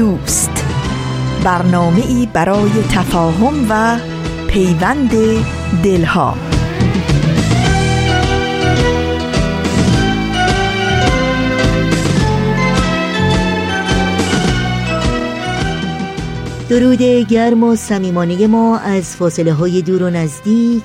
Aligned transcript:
دوست. 0.00 0.64
برنامه 1.44 2.06
ای 2.06 2.28
برای 2.32 2.70
تفاهم 2.92 3.66
و 3.70 3.98
پیوند 4.48 5.10
دلها. 5.84 6.34
درود 16.68 17.02
گرم 17.28 17.64
و 17.64 17.76
صمیمانه 17.76 18.46
ما 18.46 18.78
از 18.78 19.16
فاصله 19.16 19.52
های 19.52 19.82
دور 19.82 20.02
و 20.02 20.10
نزدیک 20.10 20.84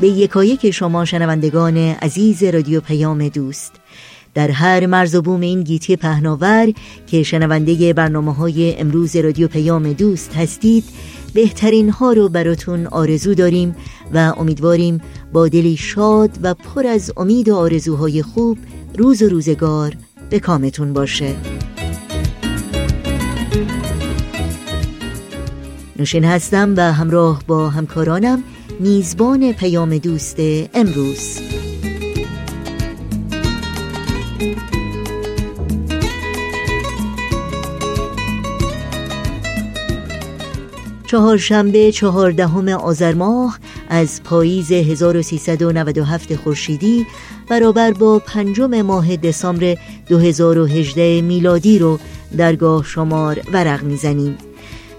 به 0.00 0.08
یکایک 0.08 0.70
شما 0.70 1.04
شنوندگان 1.04 1.76
عزیز 1.76 2.42
رادیو 2.42 2.80
پیام 2.80 3.28
دوست. 3.28 3.85
در 4.36 4.50
هر 4.50 4.86
مرز 4.86 5.14
و 5.14 5.22
بوم 5.22 5.40
این 5.40 5.62
گیتی 5.62 5.96
پهناور 5.96 6.72
که 7.06 7.22
شنونده 7.22 7.92
برنامه 7.92 8.34
های 8.34 8.80
امروز 8.80 9.16
رادیو 9.16 9.48
پیام 9.48 9.92
دوست 9.92 10.36
هستید 10.36 10.84
بهترین 11.34 11.90
ها 11.90 12.12
رو 12.12 12.28
براتون 12.28 12.86
آرزو 12.86 13.34
داریم 13.34 13.76
و 14.14 14.34
امیدواریم 14.36 15.00
با 15.32 15.48
دلی 15.48 15.76
شاد 15.76 16.30
و 16.42 16.54
پر 16.54 16.86
از 16.86 17.12
امید 17.16 17.48
و 17.48 17.56
آرزوهای 17.56 18.22
خوب 18.22 18.58
روز 18.98 19.22
و 19.22 19.28
روزگار 19.28 19.92
به 20.30 20.40
کامتون 20.40 20.92
باشه. 20.92 21.34
نوشین 25.98 26.24
هستم 26.24 26.74
و 26.76 26.92
همراه 26.92 27.42
با 27.46 27.68
همکارانم 27.68 28.42
میزبان 28.80 29.52
پیام 29.52 29.98
دوست 29.98 30.36
امروز. 30.74 31.55
چهارشنبه 41.06 41.92
چهاردهم 41.92 42.68
آذر 42.68 43.14
ماه 43.14 43.58
از 43.88 44.22
پاییز 44.22 44.72
1397 44.72 46.36
خورشیدی 46.36 47.06
برابر 47.48 47.92
با 47.92 48.18
پنجم 48.18 48.82
ماه 48.82 49.16
دسامبر 49.16 49.76
2018 50.08 51.20
میلادی 51.20 51.78
رو 51.78 51.98
درگاه 52.36 52.84
شمار 52.84 53.40
ورق 53.52 53.82
می‌زنیم. 53.82 54.38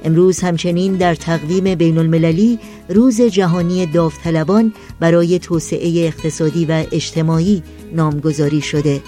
امروز 0.04 0.40
همچنین 0.40 0.94
در 0.94 1.16
تقویم 1.16 1.76
بین 1.76 1.98
المللی 1.98 2.60
روز 2.90 3.22
جهانی 3.22 3.86
داوطلبان 3.86 4.74
برای 5.00 5.40
توسعه 5.40 6.06
اقتصادی 6.06 6.66
و 6.66 6.84
اجتماعی 6.92 7.64
نامگذاری 7.94 8.62
شده. 8.62 9.02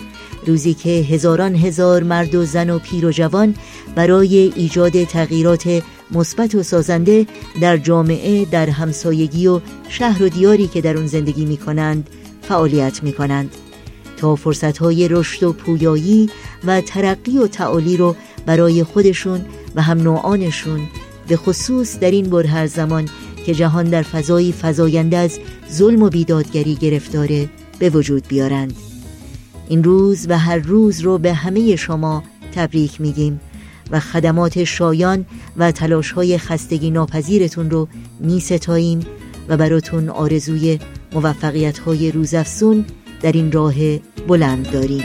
روزی 0.47 0.73
که 0.73 0.89
هزاران 0.89 1.55
هزار 1.55 2.03
مرد 2.03 2.35
و 2.35 2.45
زن 2.45 2.69
و 2.69 2.79
پیر 2.79 3.05
و 3.05 3.11
جوان 3.11 3.55
برای 3.95 4.53
ایجاد 4.55 5.03
تغییرات 5.03 5.81
مثبت 6.11 6.55
و 6.55 6.63
سازنده 6.63 7.27
در 7.61 7.77
جامعه 7.77 8.45
در 8.45 8.69
همسایگی 8.69 9.47
و 9.47 9.61
شهر 9.89 10.23
و 10.23 10.29
دیاری 10.29 10.67
که 10.67 10.81
در 10.81 10.97
اون 10.97 11.07
زندگی 11.07 11.45
می 11.45 11.57
کنند 11.57 12.09
فعالیت 12.41 13.03
می 13.03 13.13
کنند 13.13 13.51
تا 14.17 14.35
فرصتهای 14.35 15.07
رشد 15.07 15.43
و 15.43 15.53
پویایی 15.53 16.29
و 16.65 16.81
ترقی 16.81 17.37
و 17.37 17.47
تعالی 17.47 17.97
رو 17.97 18.15
برای 18.45 18.83
خودشون 18.83 19.45
و 19.75 19.81
هم 19.81 20.01
نوعانشون 20.01 20.79
به 21.27 21.37
خصوص 21.37 21.99
در 21.99 22.11
این 22.11 22.29
بر 22.29 22.45
هر 22.45 22.67
زمان 22.67 23.09
که 23.45 23.53
جهان 23.53 23.89
در 23.89 24.01
فضایی 24.01 24.51
فضاینده 24.51 25.17
از 25.17 25.39
ظلم 25.71 26.03
و 26.03 26.09
بیدادگری 26.09 26.75
گرفتاره 26.75 27.49
به 27.79 27.89
وجود 27.89 28.27
بیارند. 28.27 28.73
این 29.69 29.83
روز 29.83 30.25
و 30.29 30.37
هر 30.37 30.57
روز 30.57 31.01
رو 31.01 31.17
به 31.17 31.33
همه 31.33 31.75
شما 31.75 32.23
تبریک 32.55 33.01
میگیم. 33.01 33.39
و 33.91 33.99
خدمات 33.99 34.63
شایان 34.63 35.25
و 35.57 35.71
تلاش 35.71 36.11
های 36.11 36.37
خستگی 36.37 36.91
ناپذیرتون 36.91 37.69
رو 37.69 37.87
می 38.19 38.39
ستاییم 38.39 38.99
و 39.49 39.57
براتون 39.57 40.09
آرزوی 40.09 40.79
موفقیت 41.13 41.79
های 41.79 42.11
روزافزون 42.11 42.85
در 43.21 43.31
این 43.31 43.51
راه 43.51 43.97
بلند 44.27 44.71
داریم. 44.71 45.03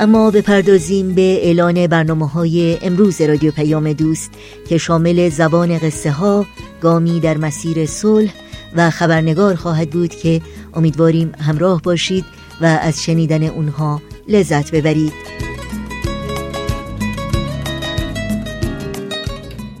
اما 0.00 0.30
بپردازیم 0.30 1.14
به 1.14 1.46
اعلان 1.46 1.86
برنامه 1.86 2.28
های 2.28 2.78
امروز 2.82 3.20
رادیو 3.20 3.50
پیام 3.50 3.92
دوست 3.92 4.30
که 4.68 4.78
شامل 4.78 5.28
زبان 5.28 5.78
قصه 5.78 6.10
ها 6.10 6.46
گامی 6.80 7.20
در 7.20 7.36
مسیر 7.36 7.86
صلح 7.86 8.32
و 8.76 8.90
خبرنگار 8.90 9.54
خواهد 9.54 9.90
بود 9.90 10.14
که 10.14 10.40
امیدواریم 10.74 11.32
همراه 11.38 11.82
باشید 11.82 12.24
و 12.60 12.64
از 12.64 13.02
شنیدن 13.02 13.42
اونها 13.42 14.02
لذت 14.28 14.70
ببرید. 14.70 15.12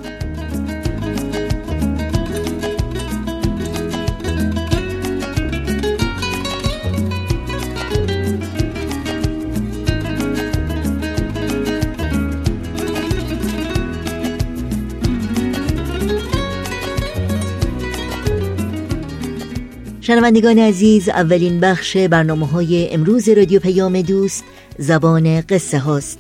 شنوندگان 20.10 20.58
عزیز 20.58 21.08
اولین 21.08 21.60
بخش 21.60 21.96
برنامه 21.96 22.46
های 22.46 22.94
امروز 22.94 23.28
رادیو 23.28 23.60
پیام 23.60 24.02
دوست 24.02 24.44
زبان 24.78 25.40
قصه 25.40 25.78
هاست. 25.78 26.18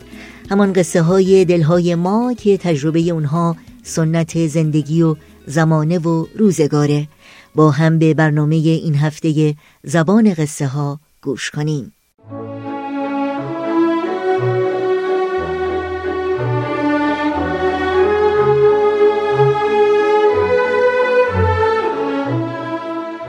همان 0.50 0.72
قصه 0.72 1.02
های 1.02 1.44
دلهای 1.44 1.94
ما 1.94 2.34
که 2.34 2.56
تجربه 2.56 3.00
اونها 3.00 3.56
سنت 3.82 4.46
زندگی 4.46 5.02
و 5.02 5.16
زمانه 5.46 5.98
و 5.98 6.26
روزگاره. 6.36 7.08
با 7.54 7.70
هم 7.70 7.98
به 7.98 8.14
برنامه 8.14 8.56
این 8.56 8.94
هفته 8.94 9.54
زبان 9.84 10.34
قصه 10.34 10.66
ها 10.66 11.00
گوش 11.22 11.50
کنیم. 11.50 11.92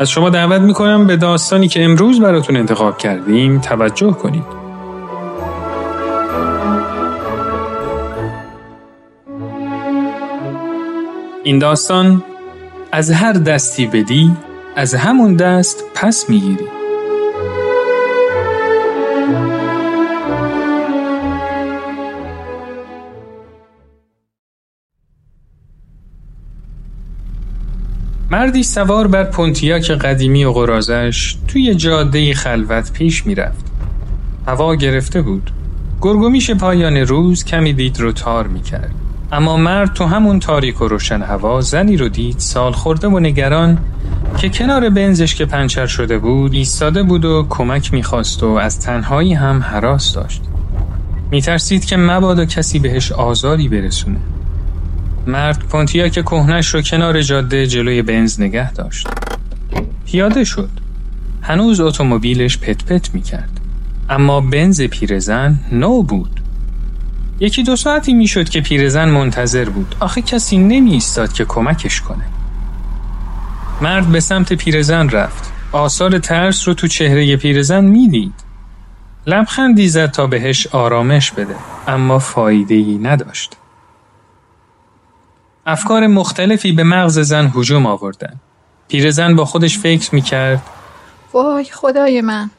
از 0.00 0.10
شما 0.10 0.30
دعوت 0.30 0.60
می‌کنم 0.60 1.06
به 1.06 1.16
داستانی 1.16 1.68
که 1.68 1.84
امروز 1.84 2.20
براتون 2.20 2.56
انتخاب 2.56 2.98
کردیم 2.98 3.60
توجه 3.60 4.10
کنید. 4.10 4.44
این 11.44 11.58
داستان 11.58 12.22
از 12.92 13.10
هر 13.10 13.32
دستی 13.32 13.86
بدی 13.86 14.30
از 14.76 14.94
همون 14.94 15.36
دست 15.36 15.84
پس 15.94 16.30
می‌گیری 16.30 16.79
مردی 28.32 28.62
سوار 28.62 29.06
بر 29.06 29.24
پونتیاک 29.24 29.90
قدیمی 29.90 30.44
و 30.44 30.52
قرازش 30.52 31.36
توی 31.48 31.74
جاده 31.74 32.34
خلوت 32.34 32.92
پیش 32.92 33.26
می‌رفت. 33.26 33.64
هوا 34.46 34.74
گرفته 34.74 35.22
بود. 35.22 35.50
گرگومیش 36.02 36.50
پایان 36.50 36.96
روز 36.96 37.44
کمی 37.44 37.72
دید 37.72 38.00
رو 38.00 38.12
تار 38.12 38.46
می‌کرد. 38.46 38.94
اما 39.32 39.56
مرد 39.56 39.92
تو 39.94 40.04
همون 40.04 40.40
تاریک 40.40 40.82
و 40.82 40.88
روشن 40.88 41.22
هوا 41.22 41.60
زنی 41.60 41.96
رو 41.96 42.08
دید 42.08 42.38
سال 42.38 42.72
خورده 42.72 43.08
و 43.08 43.18
نگران 43.18 43.78
که 44.38 44.48
کنار 44.48 44.90
بنزش 44.90 45.34
که 45.34 45.44
پنچر 45.46 45.86
شده 45.86 46.18
بود 46.18 46.54
ایستاده 46.54 47.02
بود 47.02 47.24
و 47.24 47.46
کمک 47.48 47.92
می‌خواست 47.92 48.42
و 48.42 48.46
از 48.46 48.80
تنهایی 48.80 49.34
هم 49.34 49.60
حراس 49.60 50.14
داشت. 50.14 50.42
میترسید 51.30 51.84
که 51.84 51.96
مبادا 51.96 52.44
کسی 52.44 52.78
بهش 52.78 53.12
آزاری 53.12 53.68
برسونه. 53.68 54.20
مرد 55.26 55.58
پونتیاک 55.58 56.12
کهنش 56.12 56.74
رو 56.74 56.82
کنار 56.82 57.22
جاده 57.22 57.66
جلوی 57.66 58.02
بنز 58.02 58.40
نگه 58.40 58.72
داشت. 58.72 59.08
پیاده 60.06 60.44
شد. 60.44 60.70
هنوز 61.42 61.80
اتومبیلش 61.80 62.58
پت 62.58 62.84
پت 62.84 63.14
می‌کرد. 63.14 63.60
اما 64.10 64.40
بنز 64.40 64.82
پیرزن 64.82 65.60
نو 65.72 66.02
بود. 66.02 66.40
یکی 67.40 67.62
دو 67.62 67.76
ساعتی 67.76 68.14
می‌شد 68.14 68.48
که 68.48 68.60
پیرزن 68.60 69.08
منتظر 69.08 69.68
بود. 69.68 69.94
آخه 70.00 70.22
کسی 70.22 70.58
نمی 70.58 70.92
ایستاد 70.92 71.32
که 71.32 71.44
کمکش 71.44 72.00
کنه. 72.00 72.24
مرد 73.82 74.06
به 74.06 74.20
سمت 74.20 74.52
پیرزن 74.52 75.08
رفت. 75.08 75.52
آثار 75.72 76.18
ترس 76.18 76.68
رو 76.68 76.74
تو 76.74 76.86
چهره 76.86 77.36
پیرزن 77.36 77.84
می‌دید. 77.84 78.34
لبخندی 79.26 79.88
زد 79.88 80.10
تا 80.10 80.26
بهش 80.26 80.66
آرامش 80.66 81.30
بده 81.30 81.54
اما 81.88 82.18
فایده 82.18 82.74
ای 82.74 82.98
نداشت. 82.98 83.56
افکار 85.66 86.06
مختلفی 86.06 86.72
به 86.72 86.84
مغز 86.84 87.18
زن 87.18 87.52
هجوم 87.56 87.86
آوردن. 87.86 88.40
پیرزن 88.88 89.36
با 89.36 89.44
خودش 89.44 89.78
فکر 89.78 90.14
می‌کرد 90.14 90.62
وای 91.32 91.64
خدای 91.64 92.20
من 92.20 92.50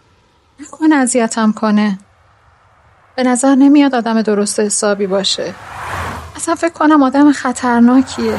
نکن 0.59 0.93
اذیتم 0.93 1.51
کنه 1.51 1.97
به 3.15 3.23
نظر 3.23 3.55
نمیاد 3.55 3.95
آدم 3.95 4.21
درست 4.21 4.59
حسابی 4.59 5.07
باشه 5.07 5.53
اصلا 6.35 6.55
فکر 6.55 6.73
کنم 6.73 7.03
آدم 7.03 7.31
خطرناکیه 7.31 8.37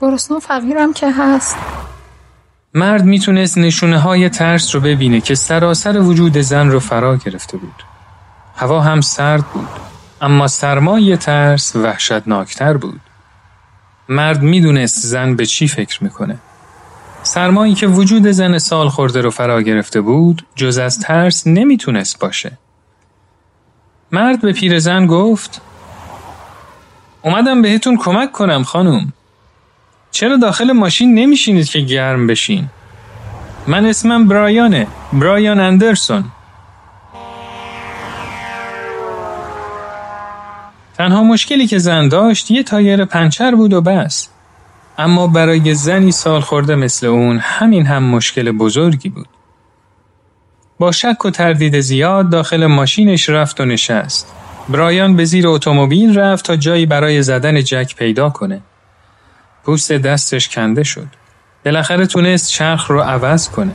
گرسنه 0.00 0.38
فقیرم 0.38 0.92
که 0.92 1.10
هست 1.10 1.56
مرد 2.74 3.04
می‌تونست 3.04 3.58
نشونه 3.58 3.98
های 3.98 4.28
ترس 4.28 4.74
رو 4.74 4.80
ببینه 4.80 5.20
که 5.20 5.34
سراسر 5.34 5.98
وجود 5.98 6.38
زن 6.38 6.68
رو 6.68 6.80
فرا 6.80 7.16
گرفته 7.16 7.56
بود. 7.56 7.84
هوا 8.56 8.80
هم 8.80 9.00
سرد 9.00 9.44
بود 9.44 9.68
اما 10.20 10.48
سرمایه 10.48 11.16
ترس 11.16 11.76
وحشتناکتر 11.76 12.76
بود. 12.76 13.00
مرد 14.08 14.42
می‌دونست 14.42 15.06
زن 15.06 15.36
به 15.36 15.46
چی 15.46 15.68
فکر 15.68 16.04
می‌کنه. 16.04 16.38
سرمایی 17.22 17.74
که 17.74 17.86
وجود 17.86 18.26
زن 18.26 18.58
سال 18.58 18.88
خورده 18.88 19.20
رو 19.20 19.30
فرا 19.30 19.62
گرفته 19.62 20.00
بود 20.00 20.46
جز 20.54 20.78
از 20.78 20.98
ترس 21.00 21.46
نمی‌تونست 21.46 22.18
باشه. 22.18 22.52
مرد 24.12 24.40
به 24.40 24.52
پیرزن 24.52 25.06
گفت 25.06 25.60
اومدم 27.22 27.62
بهتون 27.62 27.96
کمک 27.96 28.32
کنم 28.32 28.62
خانم. 28.62 29.12
چرا 30.10 30.36
داخل 30.36 30.72
ماشین 30.72 31.14
نمیشینید 31.14 31.66
که 31.66 31.80
گرم 31.80 32.26
بشین؟ 32.26 32.68
من 33.66 33.86
اسمم 33.86 34.28
برایانه 34.28 34.86
برایان 35.12 35.60
اندرسون 35.60 36.24
تنها 40.98 41.22
مشکلی 41.22 41.66
که 41.66 41.78
زن 41.78 42.08
داشت 42.08 42.50
یه 42.50 42.62
تایر 42.62 43.04
پنچر 43.04 43.54
بود 43.54 43.72
و 43.72 43.80
بس 43.80 44.28
اما 44.98 45.26
برای 45.26 45.74
زنی 45.74 46.12
سال 46.12 46.40
خورده 46.40 46.74
مثل 46.74 47.06
اون 47.06 47.38
همین 47.38 47.86
هم 47.86 48.02
مشکل 48.02 48.52
بزرگی 48.52 49.08
بود 49.08 49.28
با 50.78 50.92
شک 50.92 51.24
و 51.24 51.30
تردید 51.30 51.80
زیاد 51.80 52.30
داخل 52.30 52.66
ماشینش 52.66 53.28
رفت 53.28 53.60
و 53.60 53.64
نشست 53.64 54.34
برایان 54.68 55.16
به 55.16 55.24
زیر 55.24 55.48
اتومبیل 55.48 56.18
رفت 56.18 56.44
تا 56.44 56.56
جایی 56.56 56.86
برای 56.86 57.22
زدن 57.22 57.62
جک 57.62 57.96
پیدا 57.96 58.30
کنه 58.30 58.62
پوست 59.64 59.92
دستش 59.92 60.48
کنده 60.48 60.82
شد. 60.82 61.06
بالاخره 61.64 62.06
تونست 62.06 62.50
چرخ 62.50 62.90
رو 62.90 63.00
عوض 63.00 63.48
کنه. 63.48 63.72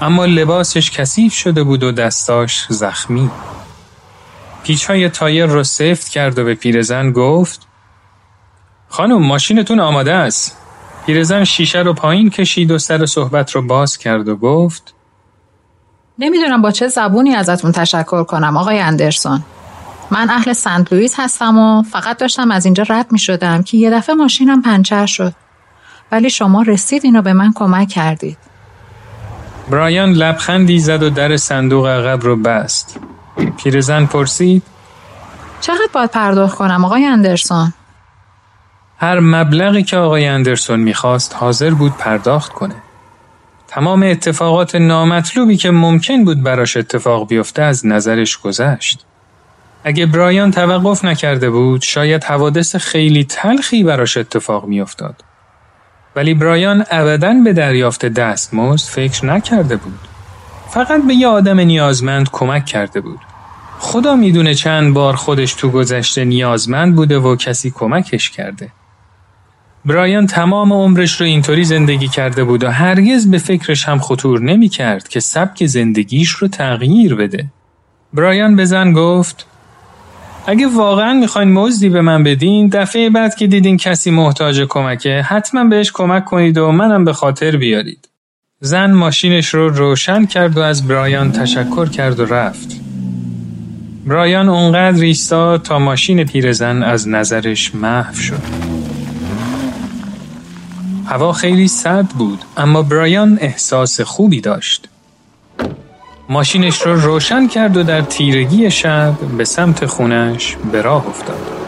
اما 0.00 0.24
لباسش 0.24 0.90
کثیف 0.90 1.34
شده 1.34 1.62
بود 1.62 1.82
و 1.82 1.92
دستاش 1.92 2.66
زخمی. 2.68 3.30
پیچ 4.64 4.84
های 4.84 5.08
تایر 5.08 5.46
رو 5.46 5.64
سفت 5.64 6.08
کرد 6.08 6.38
و 6.38 6.44
به 6.44 6.54
پیرزن 6.54 7.12
گفت 7.12 7.66
خانم 8.88 9.22
ماشینتون 9.22 9.80
آماده 9.80 10.14
است. 10.14 10.56
پیرزن 11.06 11.44
شیشه 11.44 11.78
رو 11.78 11.92
پایین 11.92 12.30
کشید 12.30 12.70
و 12.70 12.78
سر 12.78 13.06
صحبت 13.06 13.50
رو 13.50 13.62
باز 13.62 13.98
کرد 13.98 14.28
و 14.28 14.36
گفت 14.36 14.94
نمی‌دونم 16.18 16.62
با 16.62 16.70
چه 16.70 16.88
زبونی 16.88 17.34
ازتون 17.34 17.72
تشکر 17.72 18.24
کنم 18.24 18.56
آقای 18.56 18.80
اندرسون. 18.80 19.42
من 20.10 20.30
اهل 20.30 20.52
سنت 20.52 20.92
لوئیس 20.92 21.14
هستم 21.18 21.58
و 21.58 21.82
فقط 21.82 22.18
داشتم 22.18 22.50
از 22.50 22.64
اینجا 22.64 22.84
رد 22.88 23.12
می 23.12 23.18
شدم 23.18 23.62
که 23.62 23.76
یه 23.76 23.90
دفعه 23.90 24.14
ماشینم 24.14 24.62
پنچر 24.62 25.06
شد. 25.06 25.34
ولی 26.12 26.30
شما 26.30 26.62
رسید 26.62 27.04
اینو 27.04 27.22
به 27.22 27.32
من 27.32 27.52
کمک 27.52 27.88
کردید. 27.88 28.38
برایان 29.70 30.12
لبخندی 30.12 30.78
زد 30.78 31.02
و 31.02 31.10
در 31.10 31.36
صندوق 31.36 31.86
عقب 31.86 32.22
رو 32.22 32.36
بست. 32.36 33.00
پیرزن 33.56 34.06
پرسید 34.06 34.62
چقدر 35.60 35.88
باید 35.92 36.10
پرداخت 36.10 36.56
کنم 36.56 36.84
آقای 36.84 37.04
اندرسون؟ 37.04 37.72
هر 38.98 39.20
مبلغی 39.20 39.82
که 39.82 39.96
آقای 39.96 40.26
اندرسون 40.26 40.80
می‌خواست 40.80 41.36
حاضر 41.36 41.70
بود 41.70 41.96
پرداخت 41.96 42.52
کنه. 42.52 42.74
تمام 43.68 44.02
اتفاقات 44.02 44.74
نامطلوبی 44.74 45.56
که 45.56 45.70
ممکن 45.70 46.24
بود 46.24 46.42
براش 46.42 46.76
اتفاق 46.76 47.28
بیفته 47.28 47.62
از 47.62 47.86
نظرش 47.86 48.38
گذشت. 48.38 49.04
اگه 49.84 50.06
برایان 50.06 50.50
توقف 50.50 51.04
نکرده 51.04 51.50
بود 51.50 51.82
شاید 51.82 52.24
حوادث 52.24 52.76
خیلی 52.76 53.24
تلخی 53.24 53.84
براش 53.84 54.16
اتفاق 54.16 54.64
میافتاد. 54.64 55.24
ولی 56.16 56.34
برایان 56.34 56.84
ابدا 56.90 57.34
به 57.44 57.52
دریافت 57.52 58.06
دستمزد 58.06 58.88
فکر 58.88 59.26
نکرده 59.26 59.76
بود. 59.76 59.98
فقط 60.74 61.06
به 61.06 61.14
یه 61.14 61.28
آدم 61.28 61.60
نیازمند 61.60 62.30
کمک 62.30 62.66
کرده 62.66 63.00
بود. 63.00 63.18
خدا 63.78 64.16
می‌دونه 64.16 64.54
چند 64.54 64.94
بار 64.94 65.16
خودش 65.16 65.54
تو 65.54 65.70
گذشته 65.70 66.24
نیازمند 66.24 66.96
بوده 66.96 67.18
و 67.18 67.36
کسی 67.36 67.70
کمکش 67.70 68.30
کرده. 68.30 68.68
برایان 69.84 70.26
تمام 70.26 70.72
عمرش 70.72 71.20
رو 71.20 71.26
اینطوری 71.26 71.64
زندگی 71.64 72.08
کرده 72.08 72.44
بود 72.44 72.64
و 72.64 72.70
هرگز 72.70 73.30
به 73.30 73.38
فکرش 73.38 73.88
هم 73.88 73.98
خطور 73.98 74.40
نمی 74.40 74.68
کرد 74.68 75.08
که 75.08 75.20
سبک 75.20 75.66
زندگیش 75.66 76.30
رو 76.30 76.48
تغییر 76.48 77.14
بده. 77.14 77.46
برایان 78.14 78.56
به 78.56 78.64
زن 78.64 78.92
گفت 78.92 79.46
اگه 80.46 80.66
واقعا 80.66 81.12
می‌خواین 81.12 81.52
مزدی 81.52 81.88
به 81.88 82.00
من 82.00 82.22
بدین 82.22 82.68
دفعه 82.68 83.10
بعد 83.10 83.34
که 83.34 83.46
دیدین 83.46 83.76
کسی 83.76 84.10
محتاج 84.10 84.60
کمکه 84.60 85.22
حتما 85.22 85.64
بهش 85.64 85.92
کمک 85.92 86.24
کنید 86.24 86.58
و 86.58 86.72
منم 86.72 87.04
به 87.04 87.12
خاطر 87.12 87.56
بیارید. 87.56 88.08
زن 88.64 88.92
ماشینش 88.92 89.54
رو 89.54 89.68
روشن 89.68 90.26
کرد 90.26 90.56
و 90.56 90.60
از 90.60 90.86
برایان 90.86 91.32
تشکر 91.32 91.88
کرد 91.88 92.20
و 92.20 92.24
رفت. 92.24 92.80
برایان 94.06 94.48
اونقدر 94.48 95.02
ایستاد 95.02 95.62
تا 95.62 95.78
ماشین 95.78 96.24
پیرزن 96.24 96.82
از 96.82 97.08
نظرش 97.08 97.74
محو 97.74 98.14
شد. 98.14 98.42
هوا 101.06 101.32
خیلی 101.32 101.68
سرد 101.68 102.08
بود 102.08 102.44
اما 102.56 102.82
برایان 102.82 103.38
احساس 103.40 104.00
خوبی 104.00 104.40
داشت. 104.40 104.88
ماشینش 106.28 106.82
رو 106.82 107.00
روشن 107.00 107.46
کرد 107.46 107.76
و 107.76 107.82
در 107.82 108.00
تیرگی 108.00 108.70
شب 108.70 109.14
به 109.38 109.44
سمت 109.44 109.86
خونش 109.86 110.56
به 110.72 110.82
راه 110.82 111.08
افتاد. 111.08 111.63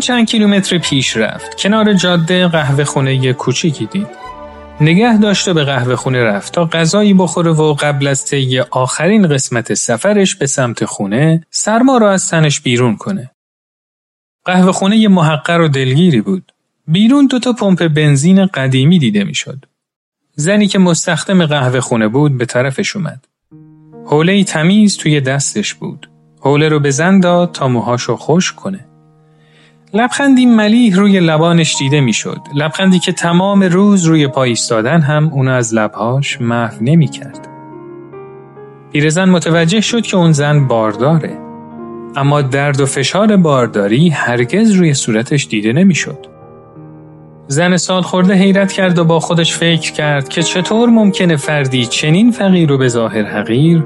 چند 0.00 0.26
کیلومتر 0.26 0.78
پیش 0.78 1.16
رفت. 1.16 1.56
کنار 1.56 1.94
جاده 1.94 2.48
قهوه 2.48 2.84
خونه 2.84 3.32
کوچیکی 3.32 3.86
دید. 3.86 4.06
نگه 4.80 5.18
داشته 5.18 5.52
به 5.52 5.64
قهوه 5.64 5.96
خونه 5.96 6.24
رفت 6.24 6.54
تا 6.54 6.64
غذایی 6.64 7.14
بخوره 7.14 7.50
و 7.50 7.74
قبل 7.74 8.06
از 8.06 8.24
طی 8.24 8.60
آخرین 8.60 9.28
قسمت 9.28 9.74
سفرش 9.74 10.34
به 10.34 10.46
سمت 10.46 10.84
خونه 10.84 11.46
سرما 11.50 11.98
را 11.98 12.12
از 12.12 12.28
تنش 12.28 12.60
بیرون 12.60 12.96
کنه. 12.96 13.30
قهوه 14.44 14.72
خونه 14.72 15.08
محقر 15.08 15.60
و 15.60 15.68
دلگیری 15.68 16.20
بود. 16.20 16.52
بیرون 16.86 17.26
دوتا 17.26 17.52
پمپ 17.52 17.88
بنزین 17.88 18.46
قدیمی 18.46 18.98
دیده 18.98 19.24
می‌شد. 19.24 19.64
زنی 20.34 20.66
که 20.66 20.78
مستخدم 20.78 21.46
قهوه 21.46 21.80
خونه 21.80 22.08
بود 22.08 22.38
به 22.38 22.46
طرفش 22.46 22.96
اومد. 22.96 23.26
حوله 24.06 24.44
تمیز 24.44 24.96
توی 24.96 25.20
دستش 25.20 25.74
بود. 25.74 26.10
حوله 26.40 26.68
رو 26.68 26.80
به 26.80 26.90
زن 26.90 27.20
داد 27.20 27.52
تا 27.52 27.68
موهاشو 27.68 28.16
خوش 28.16 28.52
کنه. 28.52 28.89
لبخندی 29.94 30.46
ملیح 30.46 30.96
روی 30.96 31.20
لبانش 31.20 31.76
دیده 31.78 32.00
می‌شد. 32.00 32.40
لبخندی 32.54 32.98
که 32.98 33.12
تمام 33.12 33.62
روز 33.62 34.04
روی 34.04 34.28
پای 34.28 34.48
ایستادن 34.48 35.00
هم 35.00 35.30
اونو 35.32 35.50
از 35.50 35.74
لبهاش 35.74 36.40
محو 36.40 36.76
نمی 36.80 37.08
کرد. 37.08 37.48
پیرزن 38.92 39.28
متوجه 39.28 39.80
شد 39.80 40.02
که 40.02 40.16
اون 40.16 40.32
زن 40.32 40.66
بارداره. 40.66 41.38
اما 42.16 42.42
درد 42.42 42.80
و 42.80 42.86
فشار 42.86 43.36
بارداری 43.36 44.08
هرگز 44.08 44.70
روی 44.70 44.94
صورتش 44.94 45.46
دیده 45.46 45.72
نمی‌شد. 45.72 46.26
زن 47.46 47.76
سال 47.76 48.02
خورده 48.02 48.34
حیرت 48.34 48.72
کرد 48.72 48.98
و 48.98 49.04
با 49.04 49.20
خودش 49.20 49.54
فکر 49.54 49.92
کرد 49.92 50.28
که 50.28 50.42
چطور 50.42 50.88
ممکنه 50.88 51.36
فردی 51.36 51.86
چنین 51.86 52.30
فقیر 52.30 52.72
و 52.72 52.78
به 52.78 52.88
ظاهر 52.88 53.24
حقیر 53.24 53.84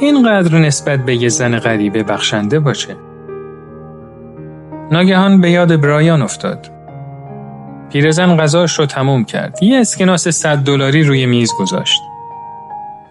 اینقدر 0.00 0.58
نسبت 0.58 1.04
به 1.04 1.16
یه 1.16 1.28
زن 1.28 1.58
غریبه 1.58 2.02
بخشنده 2.02 2.60
باشه. 2.60 2.96
ناگهان 4.90 5.40
به 5.40 5.50
یاد 5.50 5.80
برایان 5.80 6.22
افتاد. 6.22 6.70
پیرزن 7.92 8.36
غذاش 8.36 8.78
رو 8.78 8.86
تموم 8.86 9.24
کرد. 9.24 9.62
یه 9.62 9.80
اسکناس 9.80 10.28
صد 10.28 10.58
دلاری 10.58 11.02
روی 11.02 11.26
میز 11.26 11.52
گذاشت. 11.58 12.02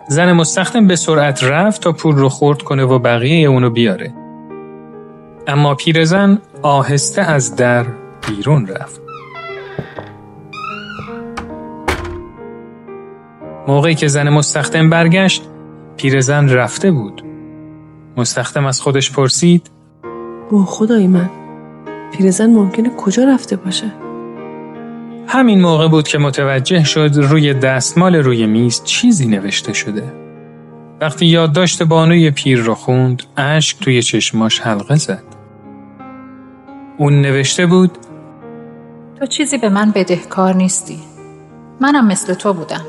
زن 0.07 0.31
مستخدم 0.31 0.87
به 0.87 0.95
سرعت 0.95 1.43
رفت 1.43 1.81
تا 1.81 1.91
پول 1.91 2.15
رو 2.15 2.29
خورد 2.29 2.61
کنه 2.61 2.83
و 2.83 2.99
بقیه 2.99 3.49
اونو 3.49 3.69
بیاره. 3.69 4.13
اما 5.47 5.75
پیرزن 5.75 6.41
آهسته 6.61 7.21
از 7.21 7.55
در 7.55 7.85
بیرون 8.27 8.67
رفت. 8.67 9.01
موقعی 13.67 13.95
که 13.95 14.07
زن 14.07 14.29
مستخدم 14.29 14.89
برگشت 14.89 15.43
پیرزن 15.97 16.49
رفته 16.49 16.91
بود. 16.91 17.23
مستخدم 18.17 18.65
از 18.65 18.81
خودش 18.81 19.11
پرسید 19.11 19.69
او 20.49 20.65
خدای 20.65 21.07
من 21.07 21.29
پیرزن 22.11 22.49
ممکنه 22.49 22.89
کجا 22.89 23.23
رفته 23.23 23.55
باشه؟ 23.55 23.91
همین 25.27 25.61
موقع 25.61 25.87
بود 25.87 26.07
که 26.07 26.17
متوجه 26.17 26.83
شد 26.83 27.11
روی 27.15 27.53
دستمال 27.53 28.15
روی 28.15 28.45
میز 28.45 28.83
چیزی 28.83 29.27
نوشته 29.27 29.73
شده. 29.73 30.03
وقتی 31.01 31.25
یادداشت 31.25 31.83
بانوی 31.83 32.31
پیر 32.31 32.59
رو 32.59 32.75
خوند، 32.75 33.23
اشک 33.37 33.79
توی 33.79 34.01
چشماش 34.01 34.59
حلقه 34.59 34.95
زد. 34.95 35.23
اون 36.97 37.21
نوشته 37.21 37.65
بود 37.65 37.97
تو 39.19 39.25
چیزی 39.25 39.57
به 39.57 39.69
من 39.69 39.91
بدهکار 39.91 40.55
نیستی. 40.55 40.99
منم 41.81 42.07
مثل 42.07 42.33
تو 42.33 42.53
بودم. 42.53 42.85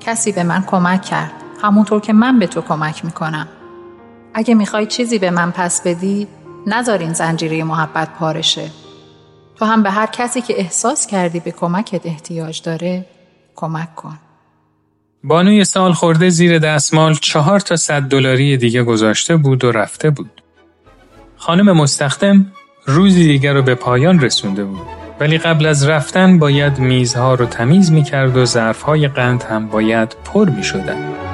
کسی 0.00 0.32
به 0.32 0.42
من 0.42 0.64
کمک 0.66 1.02
کرد. 1.02 1.32
همونطور 1.62 2.00
که 2.00 2.12
من 2.12 2.38
به 2.38 2.46
تو 2.46 2.60
کمک 2.60 3.04
می‌کنم. 3.04 3.48
اگه 4.34 4.54
می‌خوای 4.54 4.86
چیزی 4.86 5.18
به 5.18 5.30
من 5.30 5.50
پس 5.50 5.82
بدی، 5.82 6.26
نذار 6.66 6.98
این 6.98 7.12
زنجیره 7.12 7.64
محبت 7.64 8.08
پارشه. 8.18 8.70
تو 9.58 9.64
هم 9.64 9.82
به 9.82 9.90
هر 9.90 10.06
کسی 10.06 10.40
که 10.40 10.60
احساس 10.60 11.06
کردی 11.06 11.40
به 11.40 11.50
کمکت 11.50 12.06
احتیاج 12.06 12.62
داره 12.62 13.06
کمک 13.56 13.94
کن. 13.94 14.18
بانوی 15.24 15.64
سال 15.64 15.92
خورده 15.92 16.28
زیر 16.28 16.58
دستمال 16.58 17.14
چهار 17.14 17.60
تا 17.60 17.76
صد 17.76 18.02
دلاری 18.02 18.56
دیگه 18.56 18.82
گذاشته 18.82 19.36
بود 19.36 19.64
و 19.64 19.72
رفته 19.72 20.10
بود. 20.10 20.42
خانم 21.36 21.72
مستخدم 21.76 22.52
روزی 22.86 23.24
دیگر 23.24 23.54
رو 23.54 23.62
به 23.62 23.74
پایان 23.74 24.20
رسونده 24.20 24.64
بود. 24.64 24.86
ولی 25.20 25.38
قبل 25.38 25.66
از 25.66 25.88
رفتن 25.88 26.38
باید 26.38 26.78
میزها 26.78 27.34
رو 27.34 27.46
تمیز 27.46 27.92
می 27.92 28.02
کرد 28.02 28.36
و 28.36 28.44
ظرفهای 28.44 29.08
قند 29.08 29.42
هم 29.42 29.68
باید 29.68 30.16
پر 30.24 30.48
می 30.48 30.64
شدن. 30.64 31.27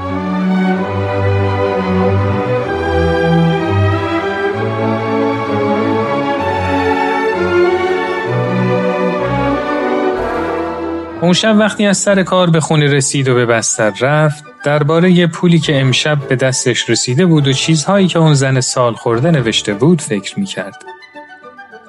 اون 11.24 11.32
شب 11.32 11.56
وقتی 11.58 11.86
از 11.86 11.98
سر 11.98 12.22
کار 12.22 12.50
به 12.50 12.60
خونه 12.60 12.86
رسید 12.86 13.28
و 13.28 13.34
به 13.34 13.46
بستر 13.46 13.92
رفت 14.00 14.44
درباره 14.64 15.26
پولی 15.26 15.58
که 15.58 15.80
امشب 15.80 16.28
به 16.28 16.36
دستش 16.36 16.90
رسیده 16.90 17.26
بود 17.26 17.48
و 17.48 17.52
چیزهایی 17.52 18.06
که 18.06 18.18
اون 18.18 18.34
زن 18.34 18.60
سال 18.60 18.94
خورده 18.94 19.30
نوشته 19.30 19.74
بود 19.74 20.00
فکر 20.02 20.38
می 20.38 20.46
کرد. 20.46 20.84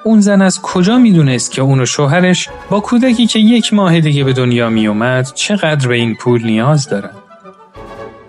اون 0.04 0.20
زن 0.20 0.42
از 0.42 0.62
کجا 0.62 0.98
می‌دونست 0.98 1.52
که 1.52 1.62
اون 1.62 1.80
و 1.80 1.86
شوهرش 1.86 2.48
با 2.70 2.80
کودکی 2.80 3.26
که 3.26 3.38
یک 3.38 3.74
ماه 3.74 4.00
دیگه 4.00 4.24
به 4.24 4.32
دنیا 4.32 4.70
می 4.70 4.86
اومد 4.86 5.32
چقدر 5.34 5.88
به 5.88 5.94
این 5.94 6.14
پول 6.14 6.44
نیاز 6.44 6.88
دارن؟ 6.88 7.10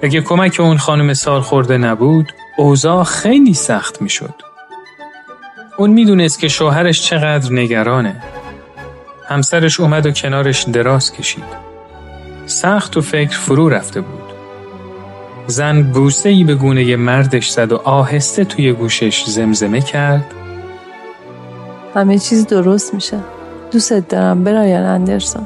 اگه 0.01 0.21
کمک 0.21 0.59
اون 0.59 0.77
خانم 0.77 1.13
سال 1.13 1.41
خورده 1.41 1.77
نبود 1.77 2.33
اوضاع 2.57 3.03
خیلی 3.03 3.53
سخت 3.53 4.01
می 4.01 4.09
شد. 4.09 4.33
اون 5.77 5.89
می‌دونست 5.89 6.39
که 6.39 6.47
شوهرش 6.47 7.01
چقدر 7.01 7.53
نگرانه 7.53 8.21
همسرش 9.27 9.79
اومد 9.79 10.05
و 10.05 10.11
کنارش 10.11 10.63
دراز 10.63 11.11
کشید. 11.13 11.67
سخت 12.45 12.97
و 12.97 13.01
فکر 13.01 13.37
فرو 13.37 13.69
رفته 13.69 14.01
بود. 14.01 14.33
زن 15.47 15.83
بوسه 15.83 16.29
ای 16.29 16.43
به 16.43 16.55
گونه 16.55 16.95
مردش 16.95 17.49
زد 17.49 17.71
و 17.71 17.75
آهسته 17.75 18.45
توی 18.45 18.73
گوشش 18.73 19.23
زمزمه 19.25 19.81
کرد 19.81 20.25
همه 21.95 22.19
چیز 22.19 22.47
درست 22.47 22.93
میشه. 22.93 23.19
دوست 23.71 23.93
دارم 23.93 24.43
برایان 24.43 24.83
اندرسون. 24.83 25.45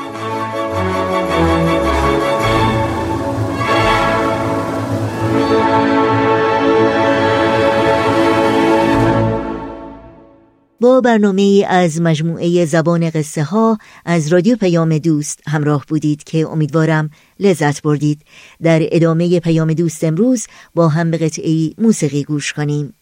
با 10.81 11.01
برنامه 11.01 11.41
ای 11.41 11.65
از 11.65 12.01
مجموعه 12.01 12.65
زبان 12.65 13.09
قصه 13.09 13.43
ها 13.43 13.77
از 14.05 14.27
رادیو 14.27 14.55
پیام 14.55 14.97
دوست 14.97 15.39
همراه 15.47 15.85
بودید 15.87 16.23
که 16.23 16.47
امیدوارم 16.47 17.09
لذت 17.39 17.81
بردید. 17.81 18.21
در 18.61 18.79
ادامه 18.91 19.39
پیام 19.39 19.73
دوست 19.73 20.03
امروز 20.03 20.47
با 20.75 20.89
هم 20.89 21.11
به 21.11 21.17
قطعی 21.17 21.75
موسیقی 21.77 22.23
گوش 22.23 22.53
کنیم. 22.53 22.93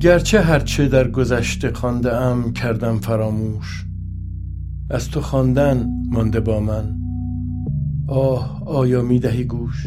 گرچه 0.00 0.40
هرچه 0.40 0.88
در 0.88 1.10
گذشته 1.10 1.72
خانده 1.72 2.16
ام 2.16 2.52
کردم 2.52 2.98
فراموش 2.98 3.84
از 4.90 5.10
تو 5.10 5.20
خواندن 5.20 5.88
مانده 6.10 6.40
با 6.40 6.60
من. 6.60 6.96
آه 8.08 8.62
آیا 8.66 9.02
می‌دهی 9.02 9.44
گوش؟ 9.44 9.86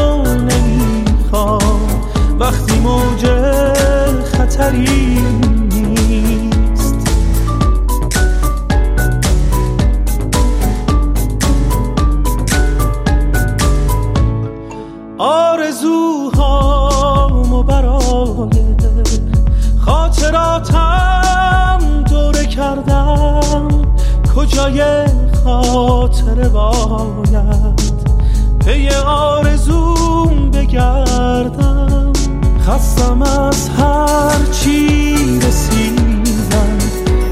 وقتی 2.39 2.79
موج 2.79 3.25
خطری 4.37 5.17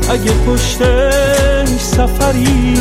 اگه 0.10 0.32
پشتش 0.32 1.80
سفری 1.80 2.78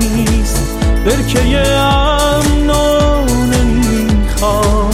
نیست 0.00 0.78
برکه 1.04 1.68
امنو 1.76 3.24
نمی‌خوام. 3.46 4.90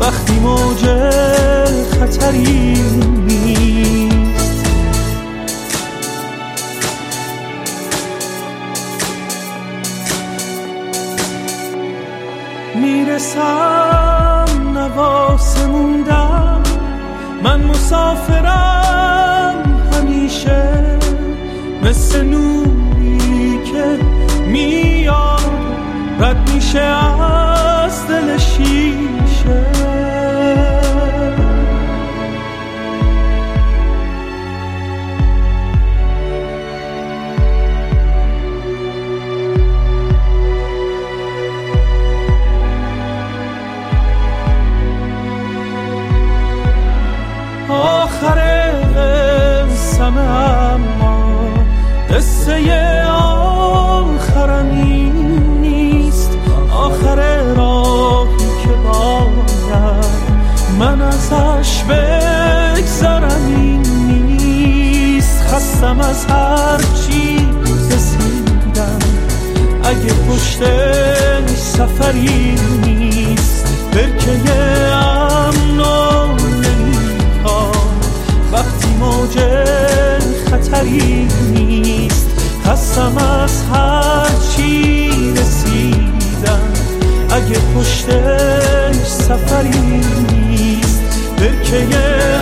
وقتی 0.00 0.32
موج 0.32 0.86
خطری 2.00 2.76
می‌رسم 12.74 14.46
نواسه 14.74 15.66
موندم 15.66 16.62
من 17.42 17.62
مسافرم 17.62 18.84
همیشه. 19.92 20.86
مثل 21.86 22.24
نوری 22.24 23.58
که 23.64 23.98
میاد 24.46 25.40
رد 26.20 26.50
میشه 26.54 26.78
از 26.80 28.06
دل 28.08 28.38
شیشه. 28.38 29.75
خستم 65.86 66.00
از 66.00 66.26
هر 66.26 66.76
چی 66.76 67.48
رسیدم. 67.90 68.98
اگه 69.84 70.12
پشتش 70.28 71.58
سفری 71.58 72.54
نیست 72.84 73.66
برکه 73.92 74.52
امنو 74.92 76.26
نمی‌خوام. 76.36 78.00
وقتی 78.52 78.88
موج 79.00 79.38
خطری 80.50 81.28
نیست 81.52 82.26
خستم 82.66 83.18
از 83.18 83.62
هر 83.72 84.30
چی 84.56 85.10
رسیدم. 85.36 86.60
اگه 87.30 87.58
پشتش 87.76 89.06
سفری 89.06 90.02
نیست 90.32 91.02
برکه 91.36 91.86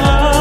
امنو 0.05 0.34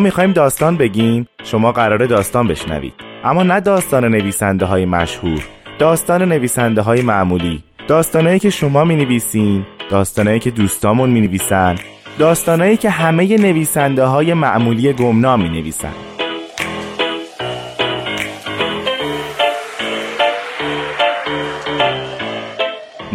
می‌خوایم 0.00 0.32
داستان 0.32 0.76
بگیم 0.76 1.28
شما 1.44 1.72
قراره 1.72 2.06
داستان 2.06 2.48
بشنوید. 2.48 2.92
اما 3.24 3.42
نه 3.42 3.60
داستان 3.60 4.04
نویسنده 4.04 4.64
های 4.64 4.84
مشهور 4.84 5.44
داستان 5.78 6.22
نویسنده 6.22 6.82
های 6.82 7.02
معمولی. 7.02 7.62
داستانهایی 7.88 8.38
که 8.38 8.50
شما 8.50 8.84
می 8.84 8.96
نویسین 8.96 9.66
داستانهایی 9.90 10.40
که 10.40 10.50
دوستامون 10.50 11.10
می 11.10 11.20
نویسن 11.20 11.76
داستانهایی 12.18 12.76
که 12.76 12.90
همه 12.90 13.36
نویسنده 13.36 14.04
های 14.04 14.34
معمولی 14.34 14.92
گمنام 14.92 15.42
می 15.42 15.48
نویسن 15.48 15.92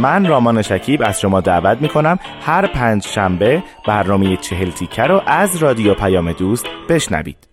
من 0.04 0.26
رامان 0.26 0.62
شکیب 0.62 1.02
از 1.06 1.22
شما 1.22 1.42
دعوت 1.42 1.82
می 1.82 1.90
کنم 1.90 2.20
هر 2.42 2.68
پنج 2.68 3.08
شنبه 3.08 3.64
برنامه 3.88 4.38
چهل 4.38 4.72
تیکه 4.72 5.04
رو 5.04 5.22
از 5.26 5.58
رادیو 5.58 5.94
پیام 5.94 6.32
دوست 6.32 6.66
بشنوید. 6.90 7.48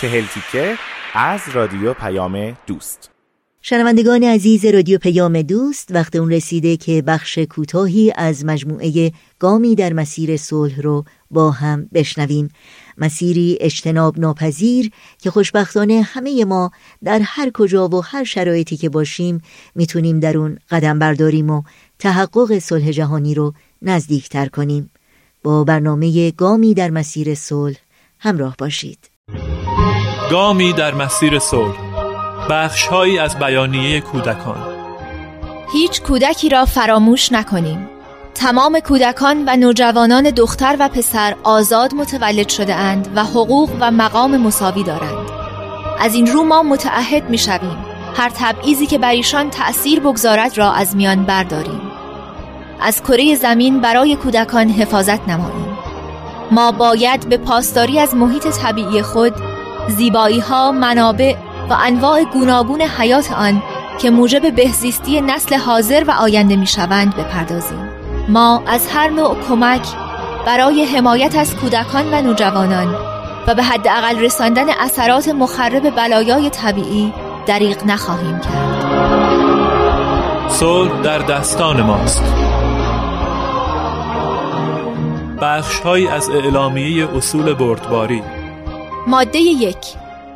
چهل 0.00 0.24
تیکه 0.24 0.76
از 1.14 1.40
رادیو 1.52 1.94
پیام 1.94 2.56
دوست. 2.66 3.10
شنوندگان 3.62 4.24
عزیز 4.24 4.64
رادیو 4.64 4.98
پیام 4.98 5.42
دوست 5.42 5.88
وقت 5.94 6.16
اون 6.16 6.32
رسیده 6.32 6.76
که 6.76 7.02
بخش 7.02 7.38
کوتاهی 7.38 8.12
از 8.16 8.44
مجموعه 8.44 9.12
گامی 9.38 9.74
در 9.74 9.92
مسیر 9.92 10.36
صلح 10.36 10.80
رو 10.80 11.04
با 11.30 11.50
هم 11.50 11.88
بشنویم. 11.94 12.48
مسیری 12.98 13.58
اجتناب 13.60 14.18
ناپذیر 14.18 14.90
که 15.18 15.30
خوشبختانه 15.30 16.02
همه 16.02 16.44
ما 16.44 16.70
در 17.04 17.20
هر 17.24 17.50
کجا 17.50 17.88
و 17.88 18.04
هر 18.04 18.24
شرایطی 18.24 18.76
که 18.76 18.88
باشیم 18.88 19.40
می‌تونیم 19.74 20.20
در 20.20 20.38
اون 20.38 20.58
قدم 20.70 20.98
برداریم 20.98 21.50
و 21.50 21.62
تحقق 21.98 22.58
صلح 22.58 22.90
جهانی 22.90 23.34
رو 23.34 23.52
نزدیکتر 23.82 24.46
کنیم. 24.46 24.90
با 25.42 25.64
برنامه 25.64 26.30
گامی 26.30 26.74
در 26.74 26.90
مسیر 26.90 27.34
صلح 27.34 27.76
همراه 28.18 28.54
باشید. 28.58 29.10
گامی 30.30 30.72
در 30.72 30.94
مسیر 30.94 31.38
صلح 31.38 31.74
بخشهایی 32.50 33.18
از 33.18 33.38
بیانیه 33.38 34.00
کودکان. 34.00 34.58
هیچ 35.72 36.02
کودکی 36.02 36.48
را 36.48 36.64
فراموش 36.64 37.32
نکنیم. 37.32 37.88
تمام 38.34 38.80
کودکان 38.80 39.44
و 39.46 39.56
نوجوانان 39.56 40.30
دختر 40.30 40.76
و 40.80 40.88
پسر 40.88 41.36
آزاد 41.42 41.94
متولد 41.94 42.48
شده 42.48 42.74
اند 42.74 43.08
و 43.14 43.24
حقوق 43.24 43.70
و 43.80 43.90
مقام 43.90 44.36
مساوی 44.36 44.82
دارند. 44.82 45.30
از 46.00 46.14
این 46.14 46.26
رو 46.26 46.42
ما 46.42 46.62
متعهد 46.62 47.30
می 47.30 47.38
شویم. 47.38 47.84
هر 48.16 48.30
تبعیضی 48.34 48.86
که 48.86 48.98
بر 48.98 49.10
ایشان 49.10 49.50
تأثیر 49.50 50.00
بگذارد 50.00 50.58
را 50.58 50.72
از 50.72 50.96
میان 50.96 51.24
برداریم. 51.24 51.80
از 52.80 53.02
کره 53.02 53.34
زمین 53.34 53.80
برای 53.80 54.16
کودکان 54.16 54.68
حفاظت 54.68 55.28
نماییم. 55.28 55.78
ما 56.50 56.72
باید 56.72 57.28
به 57.28 57.36
پاسداری 57.36 57.98
از 57.98 58.14
محیط 58.14 58.48
طبیعی 58.48 59.02
خود 59.02 59.49
زیبایی 59.88 60.40
ها، 60.40 60.72
منابع 60.72 61.34
و 61.70 61.76
انواع 61.84 62.24
گوناگون 62.24 62.80
حیات 62.80 63.32
آن 63.32 63.62
که 63.98 64.10
موجب 64.10 64.54
بهزیستی 64.54 65.20
نسل 65.20 65.54
حاضر 65.54 66.04
و 66.08 66.10
آینده 66.10 66.56
می 66.56 66.66
شوند 66.66 67.16
بپردازیم. 67.16 67.88
ما 68.28 68.62
از 68.66 68.88
هر 68.94 69.10
نوع 69.10 69.36
کمک 69.48 69.86
برای 70.46 70.84
حمایت 70.84 71.36
از 71.36 71.56
کودکان 71.56 72.14
و 72.14 72.22
نوجوانان 72.22 72.96
و 73.46 73.54
به 73.54 73.62
حداقل 73.62 74.18
رساندن 74.18 74.66
اثرات 74.80 75.28
مخرب 75.28 75.90
بلایای 75.96 76.50
طبیعی 76.50 77.12
دریغ 77.46 77.86
نخواهیم 77.86 78.40
کرد. 78.40 78.80
صلح 80.48 81.00
در 81.02 81.18
دستان 81.18 81.82
ماست. 81.82 82.24
بخشهایی 85.42 86.08
از 86.08 86.30
اعلامیه 86.30 87.16
اصول 87.16 87.54
بردباری 87.54 88.22
ماده 89.10 89.38
یک. 89.38 89.76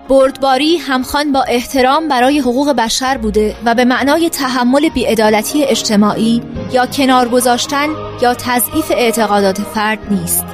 بردباری 0.08 0.76
همخوان 0.76 1.32
با 1.32 1.42
احترام 1.42 2.08
برای 2.08 2.38
حقوق 2.38 2.72
بشر 2.72 3.16
بوده 3.16 3.56
و 3.64 3.74
به 3.74 3.84
معنای 3.84 4.30
تحمل 4.30 4.88
بیعدالتی 4.88 5.64
اجتماعی 5.64 6.42
یا 6.72 6.86
کنار 6.86 7.28
گذاشتن 7.28 7.88
یا 8.22 8.34
تضعیف 8.34 8.90
اعتقادات 8.90 9.60
فرد 9.60 9.98
نیست. 10.10 10.44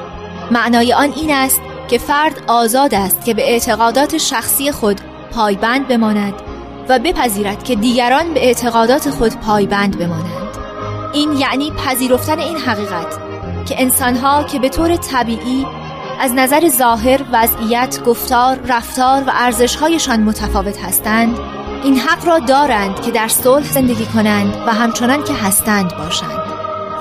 معنای 0.51 0.93
آن 0.93 1.13
این 1.15 1.31
است 1.33 1.61
که 1.89 1.97
فرد 1.97 2.43
آزاد 2.47 2.93
است 2.93 3.25
که 3.25 3.33
به 3.33 3.51
اعتقادات 3.51 4.17
شخصی 4.17 4.71
خود 4.71 5.01
پایبند 5.31 5.87
بماند 5.87 6.33
و 6.89 6.99
بپذیرد 6.99 7.63
که 7.63 7.75
دیگران 7.75 8.33
به 8.33 8.45
اعتقادات 8.45 9.09
خود 9.09 9.33
پایبند 9.35 9.97
بمانند. 9.99 10.57
این 11.13 11.31
یعنی 11.31 11.71
پذیرفتن 11.71 12.39
این 12.39 12.57
حقیقت 12.57 13.19
که 13.65 13.81
انسانها 13.81 14.43
که 14.43 14.59
به 14.59 14.69
طور 14.69 14.95
طبیعی 14.95 15.65
از 16.23 16.33
نظر 16.33 16.69
ظاهر، 16.69 17.21
وضعیت، 17.31 18.03
گفتار، 18.05 18.59
رفتار 18.67 19.23
و 19.23 19.31
ارزشهایشان 19.33 20.19
متفاوت 20.23 20.79
هستند. 20.79 21.37
این 21.83 21.97
حق 21.97 22.27
را 22.27 22.39
دارند 22.39 23.01
که 23.01 23.11
در 23.11 23.27
صلح 23.27 23.73
زندگی 23.73 24.05
کنند 24.05 24.55
و 24.67 24.73
همچنان 24.73 25.23
که 25.23 25.33
هستند 25.33 25.97
باشند. 25.97 26.39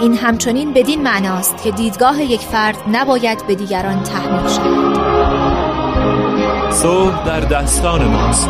این 0.00 0.14
همچنین 0.14 0.72
بدین 0.72 1.02
معناست 1.02 1.62
که 1.62 1.70
دیدگاه 1.70 2.22
یک 2.22 2.40
فرد 2.40 2.76
نباید 2.92 3.46
به 3.46 3.54
دیگران 3.54 4.02
تحمیل 4.02 4.48
شود. 4.48 4.98
صلح 6.72 7.24
در 7.24 7.40
دستان 7.40 8.04
ماست. 8.04 8.48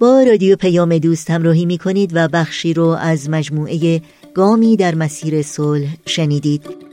با 0.00 0.22
رادیو 0.22 0.56
پیام 0.56 0.98
دوست 0.98 1.30
همراهی 1.30 1.66
می 1.66 1.78
کنید 1.78 2.10
و 2.14 2.28
بخشی 2.28 2.74
رو 2.74 2.86
از 2.86 3.30
مجموعه 3.30 4.00
گامی 4.38 4.76
در 4.76 4.94
مسیر 4.94 5.42
صلح 5.42 5.96
شنیدید. 6.06 6.87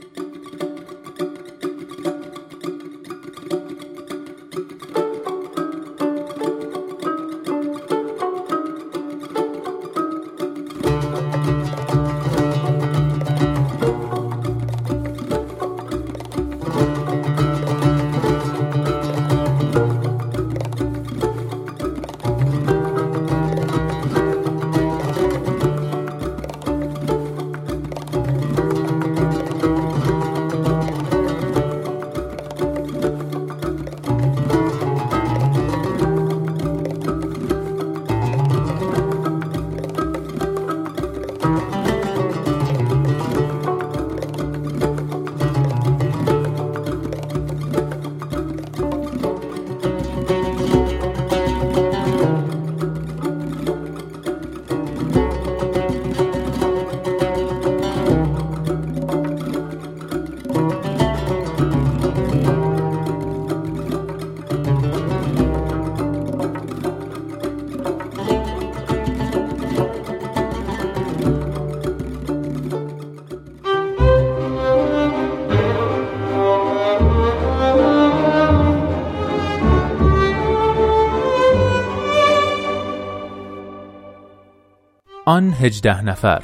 آن 85.36 85.52
هجده 85.52 86.02
نفر. 86.04 86.42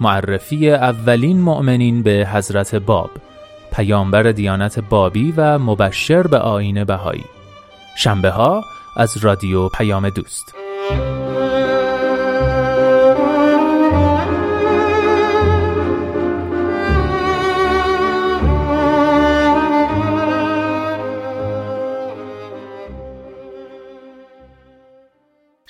معرفی 0.00 0.70
اولین 0.70 1.40
مؤمنین 1.40 2.02
به 2.02 2.28
حضرت 2.32 2.74
باب 2.74 3.10
پیامبر 3.72 4.22
دیانت 4.22 4.78
بابی 4.78 5.34
و 5.36 5.58
مبشر 5.58 6.22
به 6.22 6.38
آین 6.38 6.84
بهایی. 6.84 7.24
شنبه 7.98 8.30
ها 8.30 8.64
از 8.96 9.16
رادیو 9.16 9.68
پیام 9.68 10.10
دوست. 10.10 10.54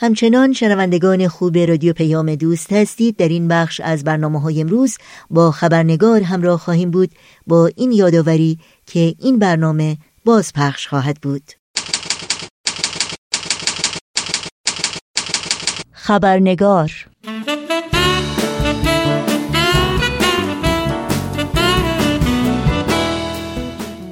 همچنان 0.00 0.52
شنوندگان 0.52 1.28
خوب 1.28 1.58
رادیو 1.58 1.92
پیام 1.92 2.34
دوست 2.34 2.72
هستید. 2.72 3.16
در 3.16 3.28
این 3.28 3.48
بخش 3.48 3.80
از 3.80 4.04
برنامه 4.04 4.40
های 4.40 4.60
امروز 4.60 4.96
با 5.30 5.50
خبرنگار 5.50 6.22
همراه 6.22 6.58
خواهیم 6.58 6.90
بود 6.90 7.10
با 7.46 7.70
این 7.76 7.92
یادآوری 7.92 8.58
که 8.86 9.14
این 9.18 9.38
برنامه 9.38 9.96
باز 10.24 10.52
پخش 10.52 10.88
خواهد 10.88 11.18
بود. 11.22 11.42
خبرنگار 15.92 17.06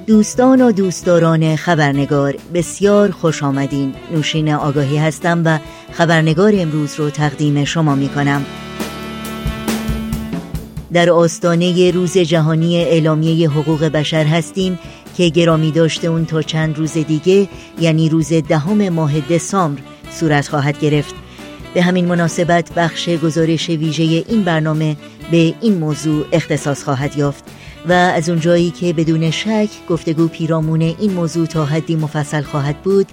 دوستان 0.06 0.60
و 0.60 0.72
دوستداران 0.72 1.56
خبرنگار 1.56 2.36
بسیار 2.54 3.10
خوش 3.10 3.42
آمدین. 3.42 3.94
نوشین 4.12 4.52
آگاهی 4.52 4.96
هستم 4.96 5.42
و 5.44 5.58
خبرنگار 5.92 6.52
امروز 6.56 6.94
رو 6.94 7.10
تقدیم 7.10 7.64
شما 7.64 7.94
می 7.94 8.08
کنم. 8.08 8.44
در 10.92 11.10
آستانه 11.10 11.90
روز 11.90 12.18
جهانی 12.18 12.76
اعلامیه 12.76 13.50
حقوق 13.50 13.84
بشر 13.84 14.24
هستیم 14.24 14.78
که 15.16 15.28
گرامی 15.28 15.70
داشته 15.70 16.08
اون 16.08 16.24
تا 16.26 16.42
چند 16.42 16.78
روز 16.78 16.92
دیگه 16.92 17.48
یعنی 17.80 18.08
روز 18.08 18.32
دهم 18.32 18.88
ماه 18.88 19.20
دسامبر 19.20 19.80
صورت 20.10 20.48
خواهد 20.48 20.80
گرفت. 20.80 21.14
به 21.74 21.82
همین 21.82 22.06
مناسبت 22.06 22.72
بخش 22.76 23.08
گزارش 23.08 23.68
ویژه 23.68 24.02
این 24.02 24.42
برنامه 24.44 24.96
به 25.30 25.54
این 25.60 25.78
موضوع 25.78 26.26
اختصاص 26.32 26.84
خواهد 26.84 27.18
یافت. 27.18 27.44
و 27.88 27.92
از 27.92 28.28
اونجایی 28.28 28.70
که 28.70 28.92
بدون 28.92 29.30
شک 29.30 29.68
گفتگو 29.88 30.28
پیرامون 30.28 30.82
این 30.82 31.12
موضوع 31.12 31.46
تا 31.46 31.64
حدی 31.64 31.96
مفصل 31.96 32.42
خواهد 32.42 32.82
بود 32.82 33.06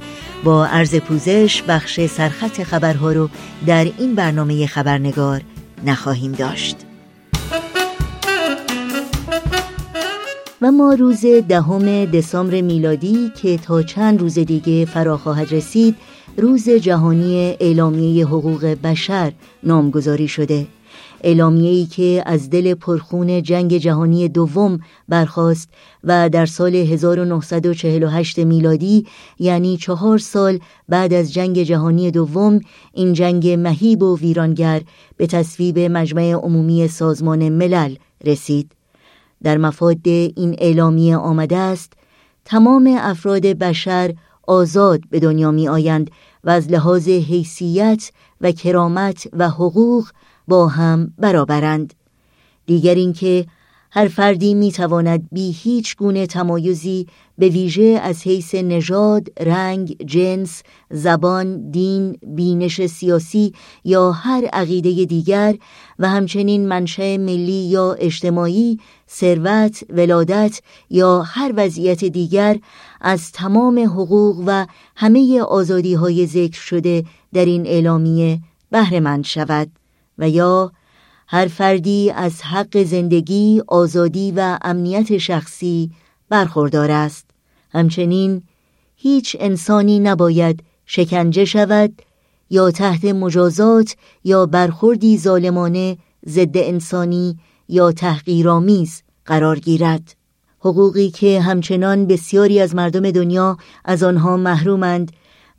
با 0.43 0.65
عرض 0.65 0.95
پوزش 0.95 1.63
بخش 1.67 2.05
سرخط 2.05 2.63
خبرها 2.63 3.11
رو 3.11 3.29
در 3.67 3.87
این 3.97 4.15
برنامه 4.15 4.67
خبرنگار 4.67 5.41
نخواهیم 5.85 6.31
داشت. 6.31 6.75
و 10.61 10.71
ما 10.71 10.93
روز 10.93 11.25
دهم 11.25 12.05
دسامبر 12.05 12.61
میلادی 12.61 13.31
که 13.41 13.57
تا 13.57 13.81
چند 13.81 14.21
روز 14.21 14.39
دیگه 14.39 14.85
فرا 14.85 15.17
خواهد 15.17 15.53
رسید 15.53 15.95
روز 16.37 16.69
جهانی 16.69 17.55
اعلامیه 17.59 18.25
حقوق 18.25 18.65
بشر 18.83 19.31
نامگذاری 19.63 20.27
شده. 20.27 20.67
اعلامیه‌ای 21.23 21.85
که 21.85 22.23
از 22.25 22.49
دل 22.49 22.73
پرخون 22.73 23.41
جنگ 23.43 23.77
جهانی 23.77 24.29
دوم 24.29 24.79
برخاست 25.09 25.69
و 26.03 26.29
در 26.29 26.45
سال 26.45 26.75
1948 26.75 28.39
میلادی 28.39 29.05
یعنی 29.39 29.77
چهار 29.77 30.17
سال 30.17 30.59
بعد 30.89 31.13
از 31.13 31.33
جنگ 31.33 31.63
جهانی 31.63 32.11
دوم 32.11 32.59
این 32.93 33.13
جنگ 33.13 33.49
مهیب 33.49 34.03
و 34.03 34.17
ویرانگر 34.17 34.81
به 35.17 35.27
تصویب 35.27 35.79
مجمع 35.79 36.31
عمومی 36.31 36.87
سازمان 36.87 37.49
ملل 37.49 37.95
رسید. 38.25 38.71
در 39.43 39.57
مفاد 39.57 40.07
این 40.07 40.55
اعلامیه 40.57 41.17
آمده 41.17 41.57
است 41.57 41.93
تمام 42.45 42.95
افراد 42.99 43.41
بشر 43.41 44.13
آزاد 44.47 45.01
به 45.09 45.19
دنیا 45.19 45.51
می 45.51 45.67
آیند 45.67 46.11
و 46.43 46.49
از 46.49 46.71
لحاظ 46.71 47.07
حیثیت 47.07 48.11
و 48.41 48.51
کرامت 48.51 49.27
و 49.33 49.49
حقوق 49.49 50.07
با 50.47 50.67
هم 50.67 51.13
برابرند. 51.17 51.93
دیگر 52.65 52.95
اینکه 52.95 53.45
هر 53.91 54.07
فردی 54.07 54.53
می‌تواند 54.53 55.29
بی 55.31 55.51
هیچ 55.51 55.97
گونه 55.97 56.27
تمایزی 56.27 57.07
به 57.37 57.49
ویژه 57.49 57.99
از 58.03 58.23
حیث 58.23 58.55
نژاد، 58.55 59.27
رنگ، 59.39 59.97
جنس، 60.05 60.63
زبان، 60.91 61.71
دین، 61.71 62.17
بینش 62.27 62.85
سیاسی 62.85 63.53
یا 63.85 64.11
هر 64.11 64.45
عقیده 64.53 65.05
دیگر 65.05 65.55
و 65.99 66.09
همچنین 66.09 66.67
منشأ 66.67 67.17
ملی 67.17 67.51
یا 67.51 67.93
اجتماعی، 67.93 68.79
ثروت، 69.09 69.83
ولادت 69.89 70.61
یا 70.89 71.21
هر 71.21 71.53
وضعیت 71.55 72.05
دیگر 72.05 72.59
از 73.01 73.31
تمام 73.31 73.79
حقوق 73.79 74.43
و 74.47 74.65
همه 74.95 75.41
آزادی 75.41 75.93
های 75.93 76.27
ذکر 76.27 76.59
شده 76.59 77.05
در 77.33 77.45
این 77.45 77.67
اعلامیه 77.67 78.39
بهره 78.71 78.99
مند 78.99 79.25
شود. 79.25 79.82
و 80.17 80.29
یا 80.29 80.71
هر 81.27 81.47
فردی 81.47 82.11
از 82.11 82.41
حق 82.41 82.83
زندگی، 82.83 83.61
آزادی 83.67 84.33
و 84.35 84.57
امنیت 84.61 85.17
شخصی 85.17 85.91
برخوردار 86.29 86.91
است. 86.91 87.25
همچنین 87.69 88.43
هیچ 88.95 89.37
انسانی 89.39 89.99
نباید 89.99 90.63
شکنجه 90.85 91.45
شود 91.45 92.01
یا 92.49 92.71
تحت 92.71 93.05
مجازات 93.05 93.95
یا 94.23 94.45
برخوردی 94.45 95.17
ظالمانه 95.17 95.97
ضد 96.27 96.57
انسانی 96.57 97.39
یا 97.69 97.91
تحقیرآمیز 97.91 99.01
قرار 99.25 99.59
گیرد. 99.59 100.15
حقوقی 100.59 101.09
که 101.09 101.41
همچنان 101.41 102.07
بسیاری 102.07 102.59
از 102.59 102.75
مردم 102.75 103.11
دنیا 103.11 103.57
از 103.85 104.03
آنها 104.03 104.37
محرومند 104.37 105.11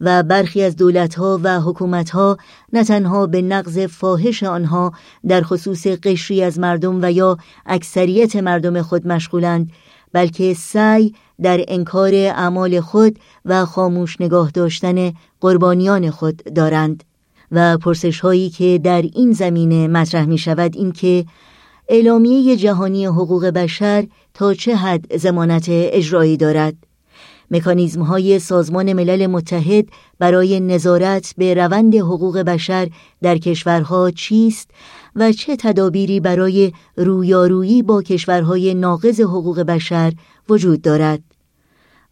و 0.04 0.22
برخی 0.22 0.62
از 0.62 0.76
دولتها 0.76 1.40
و 1.42 1.60
حکومتها 1.60 2.38
نه 2.72 2.84
تنها 2.84 3.26
به 3.26 3.42
نقض 3.42 3.78
فاحش 3.78 4.42
آنها 4.42 4.92
در 5.28 5.42
خصوص 5.42 5.86
قشری 5.86 6.42
از 6.42 6.58
مردم 6.58 6.98
و 7.02 7.12
یا 7.12 7.38
اکثریت 7.66 8.36
مردم 8.36 8.82
خود 8.82 9.06
مشغولند 9.06 9.70
بلکه 10.12 10.54
سعی 10.54 11.14
در 11.42 11.64
انکار 11.68 12.14
اعمال 12.14 12.80
خود 12.80 13.18
و 13.44 13.64
خاموش 13.64 14.20
نگاه 14.20 14.50
داشتن 14.50 15.12
قربانیان 15.40 16.10
خود 16.10 16.36
دارند. 16.36 17.04
و 17.52 17.78
پرسش 17.78 18.20
هایی 18.20 18.50
که 18.50 18.80
در 18.84 19.02
این 19.02 19.32
زمینه 19.32 19.88
مطرح 19.88 20.24
می 20.24 20.38
شود 20.38 20.76
این 20.76 20.92
که 20.92 21.24
اعلامیه 21.88 22.56
جهانی 22.56 23.06
حقوق 23.06 23.46
بشر 23.46 24.06
تا 24.34 24.54
چه 24.54 24.76
حد 24.76 25.16
زمانت 25.16 25.64
اجرایی 25.68 26.36
دارد. 26.36 26.74
مکانیزم 27.50 28.02
های 28.02 28.38
سازمان 28.38 28.92
ملل 28.92 29.26
متحد 29.26 29.88
برای 30.18 30.60
نظارت 30.60 31.34
به 31.38 31.54
روند 31.54 31.94
حقوق 31.94 32.38
بشر 32.38 32.88
در 33.22 33.38
کشورها 33.38 34.10
چیست 34.10 34.70
و 35.16 35.32
چه 35.32 35.56
تدابیری 35.56 36.20
برای 36.20 36.72
رویارویی 36.96 37.82
با 37.82 38.02
کشورهای 38.02 38.74
ناقض 38.74 39.20
حقوق 39.20 39.60
بشر 39.60 40.12
وجود 40.48 40.82
دارد؟ 40.82 41.22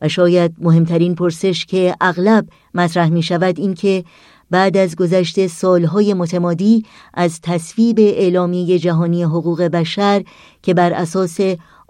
و 0.01 0.09
شاید 0.09 0.55
مهمترین 0.59 1.15
پرسش 1.15 1.67
که 1.67 1.95
اغلب 2.01 2.49
مطرح 2.75 3.09
می 3.09 3.23
شود 3.23 3.61
این 3.61 3.75
که 3.75 4.05
بعد 4.51 4.77
از 4.77 4.97
گذشت 4.97 5.47
سالهای 5.47 6.15
متمادی 6.15 6.85
از 7.15 7.41
تصویب 7.41 7.97
اعلامیه 7.99 8.79
جهانی 8.79 9.23
حقوق 9.23 9.63
بشر 9.63 10.25
که 10.63 10.75
بر 10.75 10.93
اساس 10.93 11.41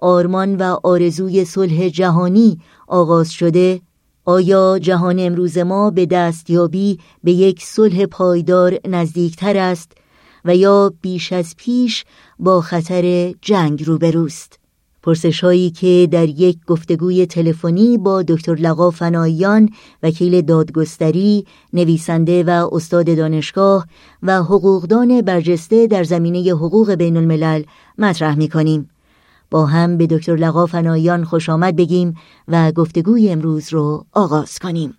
آرمان 0.02 0.56
و 0.56 0.76
آرزوی 0.82 1.44
صلح 1.44 1.88
جهانی 1.88 2.58
آغاز 2.86 3.32
شده 3.32 3.80
آیا 4.24 4.78
جهان 4.78 5.16
امروز 5.18 5.58
ما 5.58 5.90
به 5.90 6.06
دستیابی 6.06 6.98
به 7.24 7.32
یک 7.32 7.62
صلح 7.64 8.06
پایدار 8.06 8.78
نزدیکتر 8.88 9.56
است 9.56 9.92
و 10.44 10.56
یا 10.56 10.92
بیش 11.00 11.32
از 11.32 11.54
پیش 11.56 12.04
با 12.38 12.60
خطر 12.60 13.34
جنگ 13.42 13.84
روبروست؟ 13.84 14.58
پرسش 15.02 15.44
هایی 15.44 15.70
که 15.70 16.08
در 16.10 16.28
یک 16.28 16.58
گفتگوی 16.66 17.26
تلفنی 17.26 17.98
با 17.98 18.22
دکتر 18.22 18.54
لقا 18.54 18.90
فنایان 18.90 19.68
وکیل 20.02 20.40
دادگستری 20.40 21.46
نویسنده 21.72 22.44
و 22.44 22.68
استاد 22.72 23.16
دانشگاه 23.16 23.86
و 24.22 24.42
حقوقدان 24.42 25.20
برجسته 25.20 25.86
در 25.86 26.04
زمینه 26.04 26.50
حقوق 26.50 26.90
بین 26.90 27.16
الملل 27.16 27.62
مطرح 27.98 28.34
می 28.34 28.48
کنیم 28.48 28.88
با 29.52 29.66
هم 29.66 29.96
به 29.96 30.06
دکتر 30.06 30.36
لقا 30.36 30.66
فنایان 30.66 31.24
خوش 31.24 31.48
آمد 31.48 31.76
بگیم 31.76 32.14
و 32.48 32.72
گفتگوی 32.72 33.30
امروز 33.30 33.72
رو 33.72 34.06
آغاز 34.12 34.58
کنیم. 34.58 34.94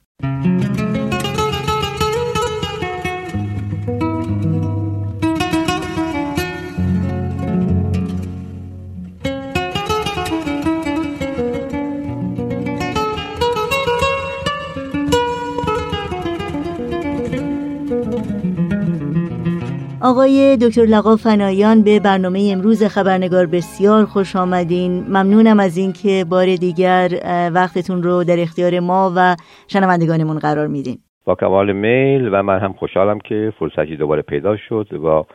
آقای 20.06 20.58
دکتر 20.62 20.82
لقا 20.82 21.16
فنایان 21.16 21.84
به 21.84 22.00
برنامه 22.00 22.50
امروز 22.54 22.84
خبرنگار 22.84 23.46
بسیار 23.46 24.06
خوش 24.06 24.36
آمدین. 24.36 25.04
ممنونم 25.08 25.60
از 25.60 25.78
اینکه 25.78 26.26
بار 26.30 26.56
دیگر 26.56 27.10
وقتتون 27.54 28.04
رو 28.04 28.24
در 28.24 28.40
اختیار 28.40 28.80
ما 28.80 29.14
و 29.16 29.36
شنوندگانمون 29.68 30.40
قرار 30.40 30.68
میدین. 30.68 30.98
با 31.26 31.36
کمال 31.36 31.72
میل 31.72 32.30
و 32.34 32.44
من 32.44 32.60
هم 32.60 32.74
خوشحالم 32.74 33.20
که 33.20 33.54
فرصتی 33.60 33.98
دوباره 33.98 34.22
پیدا 34.22 34.58
شد 34.58 34.88
با 35.02 35.26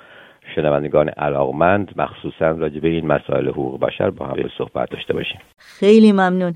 شنوندگان 0.55 1.09
علاقمند 1.09 1.91
مخصوصا 1.97 2.51
راجع 2.51 2.81
به 2.81 2.89
این 2.89 3.07
مسائل 3.07 3.49
حقوق 3.49 3.81
بشر 3.81 4.11
با 4.11 4.27
هم 4.27 4.37
صحبت 4.59 4.91
داشته 4.91 5.15
باشیم. 5.15 5.41
خیلی 5.57 6.13
ممنون. 6.13 6.55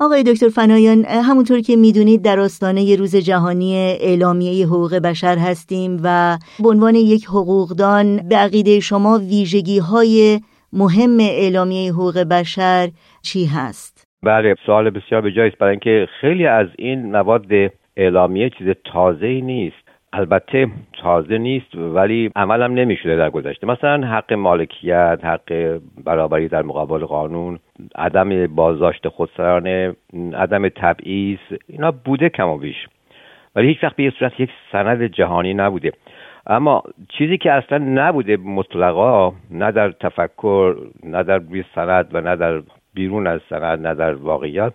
آقای 0.00 0.22
دکتر 0.22 0.48
فنایان 0.48 1.04
همونطور 1.04 1.60
که 1.60 1.76
می‌دونید 1.76 2.22
در 2.24 2.40
آستانه 2.40 2.96
روز 2.96 3.16
جهانی 3.16 3.96
اعلامیه 4.00 4.66
حقوق 4.66 4.94
بشر 4.94 5.38
هستیم 5.38 6.00
و 6.04 6.38
به 6.62 6.68
عنوان 6.68 6.94
یک 6.94 7.24
حقوقدان 7.24 8.28
به 8.28 8.36
عقیده 8.36 8.80
شما 8.80 9.18
ویژگی 9.18 9.78
های 9.78 10.40
مهم 10.72 11.20
اعلامیه 11.20 11.92
حقوق 11.92 12.18
بشر 12.18 12.88
چی 13.22 13.46
هست؟ 13.46 14.06
بله 14.22 14.54
سوال 14.66 14.90
بسیار 14.90 15.20
به 15.20 15.46
است 15.46 15.58
برای 15.58 15.70
اینکه 15.70 16.08
خیلی 16.20 16.46
از 16.46 16.66
این 16.78 17.16
مواد 17.16 17.46
اعلامیه 17.96 18.50
چیز 18.50 18.68
تازه 18.92 19.26
نیست 19.26 19.83
البته 20.14 20.68
تازه 20.92 21.38
نیست 21.38 21.74
ولی 21.74 22.30
عملم 22.36 22.74
نمی‌شده 22.74 23.16
در 23.16 23.30
گذشته. 23.30 23.66
مثلا 23.66 24.06
حق 24.06 24.32
مالکیت 24.32 25.18
حق 25.22 25.78
برابری 26.04 26.48
در 26.48 26.62
مقابل 26.62 27.04
قانون 27.04 27.58
عدم 27.94 28.46
بازداشت 28.46 29.08
خودسرانه 29.08 29.96
عدم 30.34 30.68
تبعیض 30.68 31.38
اینا 31.68 31.90
بوده 31.90 32.28
کم 32.28 32.48
و 32.48 32.58
بیش. 32.58 32.86
ولی 33.56 33.68
هیچ 33.68 33.84
وقت 33.84 33.96
به 33.96 34.12
صورت 34.18 34.40
یک 34.40 34.50
سند 34.72 35.02
جهانی 35.02 35.54
نبوده. 35.54 35.92
اما 36.46 36.82
چیزی 37.08 37.38
که 37.38 37.52
اصلا 37.52 37.78
نبوده 37.78 38.36
مطلقا 38.36 39.32
نه 39.50 39.72
در 39.72 39.90
تفکر 39.90 40.76
نه 41.02 41.22
در 41.22 41.40
سند 41.74 42.06
و 42.12 42.20
نه 42.20 42.36
در 42.36 42.62
بیرون 42.94 43.26
از 43.26 43.40
سند 43.50 43.86
نه 43.86 43.94
در 43.94 44.14
واقعیت 44.14 44.72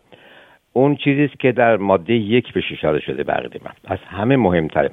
اون 0.73 0.95
چیزی 0.95 1.25
است 1.25 1.39
که 1.39 1.51
در 1.51 1.77
ماده 1.77 2.13
یک 2.13 2.53
به 2.53 2.63
اشاره 2.71 2.99
شده 2.99 3.23
بقیده 3.23 3.59
من. 3.65 3.71
از 3.87 3.99
همه 4.07 4.37
مهمتره. 4.37 4.91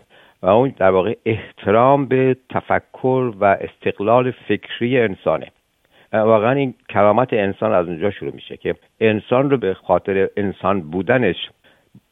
اون 0.50 0.74
در 0.76 0.90
واقع 0.90 1.14
احترام 1.24 2.06
به 2.06 2.37
تفکر 2.50 3.32
و 3.40 3.44
استقلال 3.44 4.30
فکری 4.30 5.00
انسانه. 5.00 5.46
واقعا 6.12 6.52
این 6.52 6.74
کرامت 6.88 7.32
انسان 7.32 7.72
از 7.72 7.88
اونجا 7.88 8.11
شروع 8.11 8.35
میشه 8.35 8.56
که 8.56 8.74
انسان 9.00 9.50
رو 9.50 9.56
به 9.56 9.74
خاطر 9.74 10.28
انسان 10.37 10.80
بودنش 10.80 11.37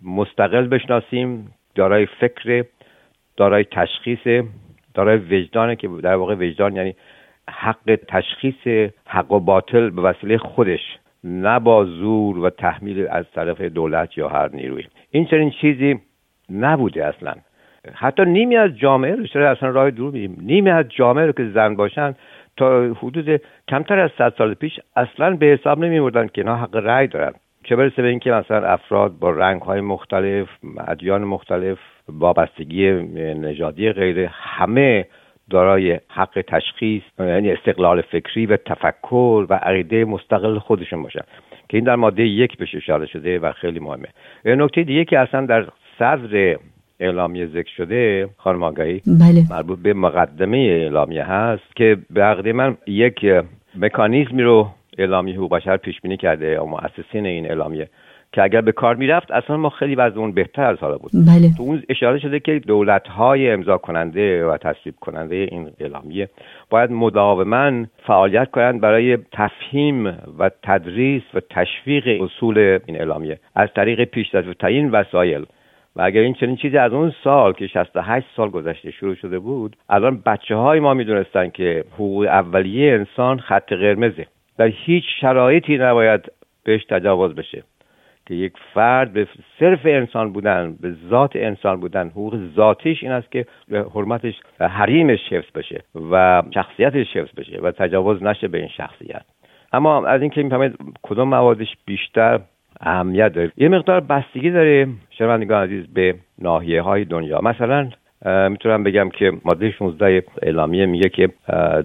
مستقل 0.03 0.67
بشناسیم 0.67 1.55
دارای 1.75 2.07
فکر 2.07 2.65
دارای 3.37 3.65
تشخیص 3.65 4.45
دارای 4.95 5.17
وجدانه 5.17 5.77
که 5.77 5.89
در 5.89 6.15
واقع 6.15 6.35
وجدان 6.35 6.77
یعنی 6.77 6.95
حق 7.51 7.99
تشخیص 8.09 8.91
حق 9.07 9.33
و 9.33 9.41
باطل 9.41 9.91
به 9.91 10.03
وسیله 10.03 10.39
خودش 10.39 10.99
نه 11.25 11.59
با 11.59 11.85
زور 11.85 12.39
و 12.39 12.51
تحمیل 12.51 13.07
از 13.11 13.25
طرف 13.35 13.61
دولت 13.61 14.19
یا 14.19 14.29
هر 14.29 14.49
نیروی. 14.49 14.85
این 15.11 15.27
چنین 15.27 15.51
چیزی 15.51 16.01
نبوده 16.51 17.07
اصلا. 17.07 17.35
حتی 17.93 18.25
نیمی 18.25 18.57
از 18.57 18.79
جامعه 18.79 19.15
رو 19.15 19.27
چرا 19.27 19.51
اصلا 19.51 19.69
راه 19.69 19.91
دور 19.91 20.13
میدیم؟ 20.13 20.37
نیمی 20.41 20.71
از 20.71 20.85
جامعه 20.89 21.27
رو 21.27 21.33
که 21.33 21.51
زن 21.55 21.77
باشن 21.77 22.15
تا 22.57 22.83
حدود 22.83 23.41
کمتر 23.69 23.99
از 23.99 24.11
صد 24.19 24.35
سال 24.39 24.55
پیش 24.55 24.81
اصلا 24.97 25.37
به 25.37 25.47
حساب 25.47 25.85
نمی 25.85 26.11
که 26.13 26.29
اینا 26.37 26.57
حق 26.57 26.77
رأی 26.77 27.07
دارن. 27.07 27.33
چه 27.65 27.77
برسه 27.77 28.03
به 28.03 28.09
اینکه 28.09 28.31
مثلا 28.31 28.67
افراد 28.67 29.19
با 29.19 29.31
رنگ 29.31 29.63
های 29.63 29.81
مختلف 29.81 30.49
ادیان 30.89 31.25
مختلف 31.25 31.79
وابستگی 32.09 32.93
نژادی 33.35 33.93
غیره 33.93 34.31
همه 34.33 35.07
دارای 35.51 36.01
حق 36.09 36.45
تشخیص 36.49 37.03
یعنی 37.19 37.53
استقلال 37.53 38.01
فکری 38.01 38.47
و 38.47 38.57
تفکر 38.57 39.47
و 39.51 39.55
عقیده 39.55 40.05
مستقل 40.05 40.59
خودشون 40.59 41.03
باشن. 41.03 41.25
که 41.69 41.77
این 41.77 41.85
در 41.85 41.97
ماده 41.97 42.23
یک 42.23 42.57
بهش 42.57 42.75
اشاره 42.75 43.07
شده 43.07 43.39
و 43.39 43.53
خیلی 43.53 43.81
مهمه. 43.81 44.09
نکته 44.45 44.83
دیگه 44.83 45.05
که 45.05 45.19
اصلا 45.19 45.47
در 45.47 45.67
صدر 45.99 46.57
اعلامیه 47.05 47.47
ذکر 47.47 47.71
شده 47.77 48.29
خانم 48.37 48.63
آگاهی 48.63 49.03
بله. 49.07 49.43
مربوط 49.51 49.79
به 49.79 49.95
مقدمه 49.95 50.57
اعلامیه 50.57 51.25
هست 51.25 51.77
که 51.77 51.97
به 52.11 52.23
عقد 52.23 52.49
من 52.49 52.77
یک 52.87 53.27
مکانیزمی 53.77 54.43
رو 54.43 54.69
اعلامیه 54.99 55.37
حقوق 55.37 55.51
بشر 55.51 55.77
پیش 55.77 56.01
بینی 56.01 56.17
کرده 56.17 56.61
و 56.61 56.67
مؤسسین 56.67 57.27
این 57.27 57.47
اعلامیه 57.47 57.89
که 58.35 58.43
اگر 58.43 58.61
به 58.61 58.73
کار 58.73 58.95
می‌رفت 58.95 59.31
اصلا 59.31 59.57
ما 59.57 59.71
خیلی 59.71 59.95
وضع 59.95 60.19
اون 60.19 60.33
بهتر 60.33 60.65
از 60.65 60.79
حالا 60.79 60.99
بود 60.99 61.11
بله. 61.13 61.55
تو 61.57 61.63
اون 61.63 61.83
اشاره 61.89 62.19
شده 62.19 62.41
که 62.41 62.59
دولت 62.59 63.09
های 63.09 63.51
امضا 63.51 63.79
کننده 63.79 64.47
و 64.47 64.57
تصویب 64.57 64.95
کننده 65.01 65.35
این 65.35 65.71
اعلامیه 65.81 66.29
باید 66.71 66.91
مداوما 66.91 67.85
فعالیت 68.07 68.51
کنند 68.51 68.81
برای 68.81 69.19
تفهیم 69.33 70.07
و 70.39 70.51
تدریس 70.63 71.23
و 71.35 71.41
تشویق 71.51 72.23
اصول 72.23 72.79
این 72.87 72.97
اعلامیه 72.97 73.39
از 73.55 73.69
طریق 73.77 74.05
پیشرفت 74.05 74.59
تعیین 74.59 74.91
وسایل 74.91 75.47
و 75.97 76.03
اگر 76.03 76.21
این 76.21 76.35
چنین 76.35 76.57
چیزی 76.57 76.79
از 76.79 76.93
اون 76.93 77.15
سال 77.25 77.53
که 77.53 77.67
68 77.67 78.27
سال 78.37 78.51
گذشته 78.51 78.91
شروع 78.91 79.15
شده 79.15 79.39
بود 79.39 79.77
الان 79.89 80.23
بچه 80.27 80.57
های 80.57 80.81
ما 80.81 80.95
می‌دونستن 80.95 81.49
که 81.49 81.85
حقوق 81.95 82.23
اولیه 82.23 82.93
انسان 82.93 83.39
خط 83.39 83.73
قرمزه 83.73 84.27
در 84.59 84.67
هیچ 84.67 85.05
شرایطی 85.21 85.79
نباید 85.79 86.33
بهش 86.65 86.85
تجاوز 86.85 87.35
بشه 87.35 87.63
که 88.27 88.35
یک 88.35 88.53
فرد 88.75 89.13
به 89.13 89.29
صرف 89.61 89.81
انسان 89.85 90.33
بودن 90.33 90.77
به 90.81 90.95
ذات 91.11 91.37
انسان 91.37 91.81
بودن 91.81 92.09
حقوق 92.09 92.39
ذاتیش 92.57 93.03
این 93.03 93.13
است 93.13 93.31
که 93.33 93.47
حرمتش 93.95 94.35
حریمش 94.61 95.33
حفظ 95.33 95.51
بشه 95.55 95.81
و 96.11 96.43
شخصیتش 96.55 97.17
حفظ 97.17 97.35
بشه 97.37 97.59
و 97.63 97.71
تجاوز 97.71 98.23
نشه 98.23 98.49
به 98.49 98.59
این 98.59 98.69
شخصیت. 98.69 99.23
اما 99.73 100.07
از 100.07 100.21
اینکه 100.21 100.43
می‌فهمید 100.43 100.75
کدوم 101.03 101.29
موادش 101.29 101.77
بیشتر 101.87 102.41
اهمیت 102.85 103.33
داره. 103.33 103.53
یه 103.57 103.69
مقدار 103.69 104.01
بستگی 104.01 104.51
داره 104.51 104.89
شنوندگان 105.11 105.63
عزیز 105.63 105.87
به 105.95 106.15
ناحیه 106.39 106.83
های 106.83 107.05
دنیا. 107.05 107.41
مثلا 107.41 107.91
می‌تونم 108.49 108.85
بگم 108.85 109.09
که 109.09 109.33
ماده 109.45 109.71
16 109.71 110.23
اعلامیه 110.43 110.87
میگه 110.87 111.09
که 111.09 111.29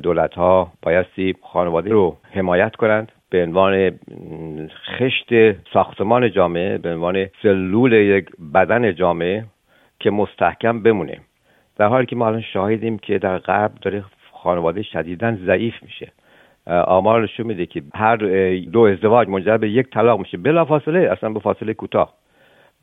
دولت 0.03 0.33
ها 0.33 0.71
بایستی 0.81 1.35
خانواده 1.41 1.89
رو 1.89 2.17
حمایت 2.31 2.75
کنند 2.75 3.11
به 3.29 3.43
عنوان 3.43 3.99
خشت 4.97 5.29
ساختمان 5.73 6.31
جامعه 6.31 6.77
به 6.77 6.93
عنوان 6.93 7.25
سلول 7.41 7.93
یک 7.93 8.25
بدن 8.53 8.95
جامعه 8.95 9.45
که 9.99 10.11
مستحکم 10.11 10.83
بمونه. 10.83 11.17
در 11.77 11.87
حالی 11.87 12.05
که 12.05 12.15
ما 12.15 12.27
الان 12.27 12.41
شاهدیم 12.41 12.97
که 12.97 13.17
در 13.17 13.37
غرب 13.37 13.71
داره 13.81 14.03
خانواده 14.31 14.81
شدیدا 14.81 15.35
ضعیف 15.45 15.83
میشه. 15.83 16.11
آمار 16.69 17.23
نشون 17.23 17.45
میده 17.45 17.65
که 17.65 17.83
هر 17.95 18.15
دو 18.57 18.79
ازدواج 18.79 19.27
منجر 19.27 19.57
به 19.57 19.69
یک 19.69 19.89
طلاق 19.89 20.19
میشه. 20.19 20.37
بلا 20.37 20.65
فاصله 20.65 20.99
اصلا 21.11 21.29
به 21.29 21.39
فاصله 21.39 21.73
کوتاه. 21.73 22.13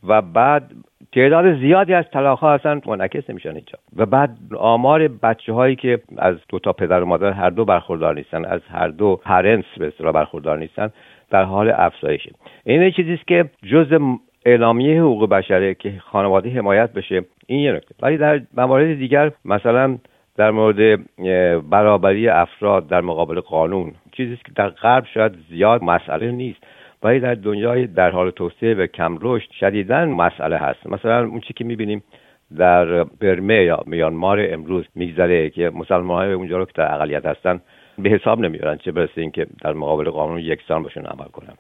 و 0.09 0.23
بعد 0.23 0.73
تعداد 1.13 1.59
زیادی 1.61 1.95
از 1.95 2.05
طلاق 2.13 2.39
ها 2.39 2.53
اصلا 2.53 2.81
منعکس 2.87 3.31
نمیشن 3.31 3.51
اینجا. 3.51 3.79
و 3.97 4.07
بعد 4.07 4.39
آمار 4.59 5.09
بچه 5.09 5.53
هایی 5.53 5.77
که 5.77 6.01
از 6.19 6.37
دو 6.49 6.59
تا 6.59 6.73
پدر 6.73 7.03
و 7.03 7.07
مادر 7.07 7.33
هر 7.33 7.51
دو 7.51 7.65
برخوردار 7.65 8.15
نیستن 8.15 8.45
از 8.45 8.61
هر 8.71 8.89
دو 8.89 9.21
پرنس 9.25 9.65
به 9.79 9.87
اصطلاح 9.87 10.13
برخوردار 10.13 10.59
نیستن 10.59 10.91
در 11.31 11.43
حال 11.43 11.73
افزایشه. 11.77 12.31
این 12.65 12.91
چیزی 12.91 13.15
است 13.15 13.27
که 13.27 13.45
جز 13.63 13.99
اعلامیه 14.47 15.01
حقوق 15.01 15.29
بشره 15.29 15.75
که 15.75 15.93
خانواده 15.99 16.51
حمایت 16.51 16.93
بشه 16.93 17.25
این 17.47 17.61
یه 17.61 17.73
نکته. 17.73 17.95
ولی 18.03 18.17
در 18.17 18.41
موارد 18.57 18.95
دیگر 18.95 19.31
مثلا 19.45 19.99
در 20.37 20.51
مورد 20.51 21.01
برابری 21.71 22.29
افراد 22.29 22.89
در 22.89 23.01
مقابل 23.01 23.41
قانون. 23.41 23.93
چیزی 24.13 24.37
که 24.37 24.53
در 24.57 24.69
غرب 24.69 25.05
شاید 25.15 25.33
زیاد 25.51 25.83
مسئله 25.83 26.31
نیست 26.31 26.59
ولی 27.03 27.21
در 27.21 27.35
دنیای 27.35 27.87
در 27.87 28.11
حال 28.11 28.31
توسعه 28.31 28.75
و 28.75 28.87
کم 28.87 29.19
رشد 29.21 29.51
شدیدا 29.51 30.05
مسئله 30.05 30.57
هست. 30.57 30.87
مثلا 30.87 31.27
اون 31.27 31.41
چی 31.41 31.53
که 31.55 31.65
می‌بینیم 31.65 32.03
در 32.57 33.05
برمه 33.05 33.65
یا 33.65 33.83
میانمار 33.87 34.47
امروز 34.51 34.85
میگذره 34.95 35.51
که 35.51 35.71
مسلمان 35.71 36.19
های 36.19 36.33
اونجا 36.33 36.59
رو 36.59 36.65
که 36.65 36.73
در 36.75 36.95
اقلیت 36.95 37.27
هستن 37.27 37.61
به 37.99 38.11
حساب 38.11 38.41
نمیارن 38.41 38.77
چه 38.77 38.93
برسه 38.93 39.21
اینکه 39.21 39.47
در 39.63 39.73
مقابل 39.73 40.11
قانون 40.11 40.39
یکسان 40.39 40.83
باشون 40.83 41.07
عمل 41.07 41.29
کنن. 41.29 41.55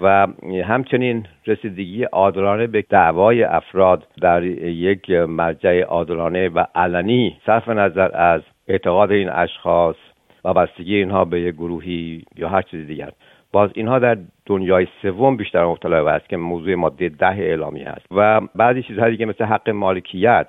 و 0.00 0.26
همچنین 0.64 1.26
رسیدگی 1.46 2.04
عادلانه 2.04 2.66
به 2.66 2.82
دعوای 2.82 3.42
افراد 3.42 4.06
در 4.20 4.42
یک 4.44 5.10
مرجع 5.10 5.80
عادلانه 5.80 6.48
و 6.48 6.64
علنی 6.74 7.36
صرف 7.46 7.68
نظر 7.68 8.16
از 8.16 8.42
اعتقاد 8.68 9.12
این 9.12 9.28
اشخاص 9.28 9.96
وابستگی 10.44 10.96
اینها 10.96 11.24
به 11.24 11.40
یک 11.40 11.54
گروهی 11.54 12.24
یا 12.36 12.48
هر 12.48 12.62
چیز 12.62 12.86
دیگر. 12.86 13.10
باز 13.52 13.70
اینها 13.74 13.98
در 13.98 14.16
دنیای 14.46 14.86
سوم 15.02 15.36
بیشتر 15.36 15.64
مبتلا 15.64 16.10
است 16.10 16.28
که 16.28 16.36
موضوع 16.36 16.74
ماده 16.74 17.08
ده 17.08 17.26
اعلامی 17.26 17.82
هست. 17.82 18.06
و 18.10 18.40
بعضی 18.54 18.82
چیزهای 18.82 19.10
دیگه 19.10 19.26
مثل 19.26 19.44
حق 19.44 19.70
مالکیت 19.70 20.46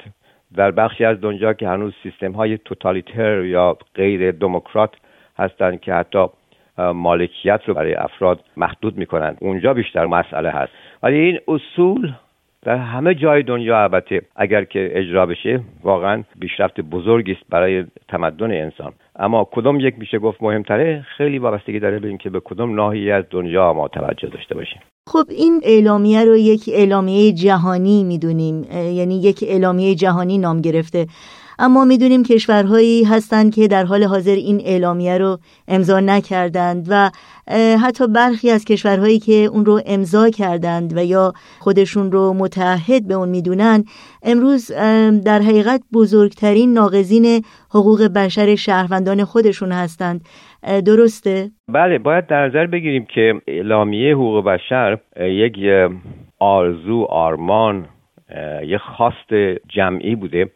در 0.56 0.72
بخشی 0.72 1.06
از 1.06 1.22
دنیا 1.22 1.54
که 1.54 1.68
هنوز 1.68 1.94
سیستم 2.04 2.32
های 2.32 2.58
توتالیتر 2.58 3.44
یا 3.44 3.78
غیر 3.96 4.32
دموکرات 4.32 4.96
هستند 5.38 5.82
که 5.82 5.94
حتی 5.94 6.26
مالکیت 6.78 7.62
رو 7.66 7.74
برای 7.74 7.94
افراد 7.94 8.40
محدود 8.58 8.98
می‌کنند. 8.98 9.38
اونجا 9.42 9.74
بیشتر 9.74 10.06
مسئله 10.06 10.50
هست. 10.50 10.72
ولی 11.04 11.20
این 11.20 11.40
اصول 11.48 12.14
در 12.62 12.78
همه 12.78 13.16
جای 13.16 13.44
دنیا 13.44 13.84
البته 13.84 14.22
اگر 14.36 14.64
که 14.64 14.90
اجرا 14.94 15.26
بشه 15.26 15.60
واقعا 15.84 16.24
پیشرفت 16.40 16.82
بزرگی 16.82 17.32
است 17.32 17.42
برای 17.50 17.86
تمدن 18.10 18.52
انسان. 18.52 18.94
اما 19.16 19.50
کدوم 19.52 19.80
یک 19.80 19.96
میشه 19.98 20.20
گفت 20.20 20.44
مهمتره؟ 20.44 21.06
خیلی 21.18 21.40
وابستگی 21.40 21.80
داره 21.80 22.00
به 22.00 22.08
اینکه 22.08 22.30
به 22.30 22.40
کدوم 22.40 22.76
ناحیه 22.76 23.14
از 23.14 23.24
دنیا 23.30 23.74
ما 23.74 23.88
توجه 23.88 24.28
داشته 24.28 24.56
باشیم. 24.56 24.82
خب 25.10 25.26
این 25.30 25.62
اعلامیه 25.64 26.26
رو 26.26 26.36
یک 26.36 26.70
اعلامیه 26.74 27.32
جهانی 27.32 28.04
می‌دونیم. 28.04 28.64
یعنی 28.72 29.22
یک 29.22 29.44
اعلامیه 29.48 29.96
جهانی 29.96 30.38
نام 30.38 30.62
گرفته. 30.62 31.06
اما 31.60 31.86
می‌دونیم 31.86 32.24
کشورهایی 32.24 33.04
هستند 33.04 33.56
که 33.56 33.68
در 33.68 33.84
حال 33.86 34.04
حاضر 34.04 34.36
این 34.36 34.62
اعلامیه 34.66 35.18
رو 35.18 35.38
امضا 35.68 36.00
نکردند 36.00 36.88
و 36.90 37.12
حتی 37.84 38.08
برخی 38.08 38.50
از 38.50 38.66
کشورهایی 38.66 39.20
که 39.20 39.34
اون 39.34 39.66
رو 39.66 39.82
امضا 39.86 40.30
کردند 40.30 40.98
و 40.98 41.06
یا 41.06 41.34
خودشون 41.60 42.12
رو 42.12 42.34
متحد 42.34 43.08
به 43.08 43.14
اون 43.14 43.30
می‌دونن 43.30 43.84
امروز 44.24 44.72
در 45.26 45.40
حقیقت 45.40 45.82
بزرگترین 45.94 46.74
ناقضین 46.74 47.44
حقوق 47.70 48.08
بشر 48.08 48.56
شهروندان 48.56 49.24
خودشون 49.24 49.72
هستند 49.72 50.22
درسته؟ 50.86 51.52
بله 51.68 51.98
باید 51.98 52.28
در 52.28 52.48
نظر 52.48 52.68
بگیریم 52.68 53.06
که 53.06 53.34
اعلامیه 53.48 54.14
حقوق 54.14 54.46
بشر 54.46 54.98
یک 55.20 55.56
آرزو 56.40 57.04
آرمان 57.10 57.86
یک 58.64 58.82
خواست 58.98 59.60
جمعی 59.68 60.16
بوده 60.16 60.50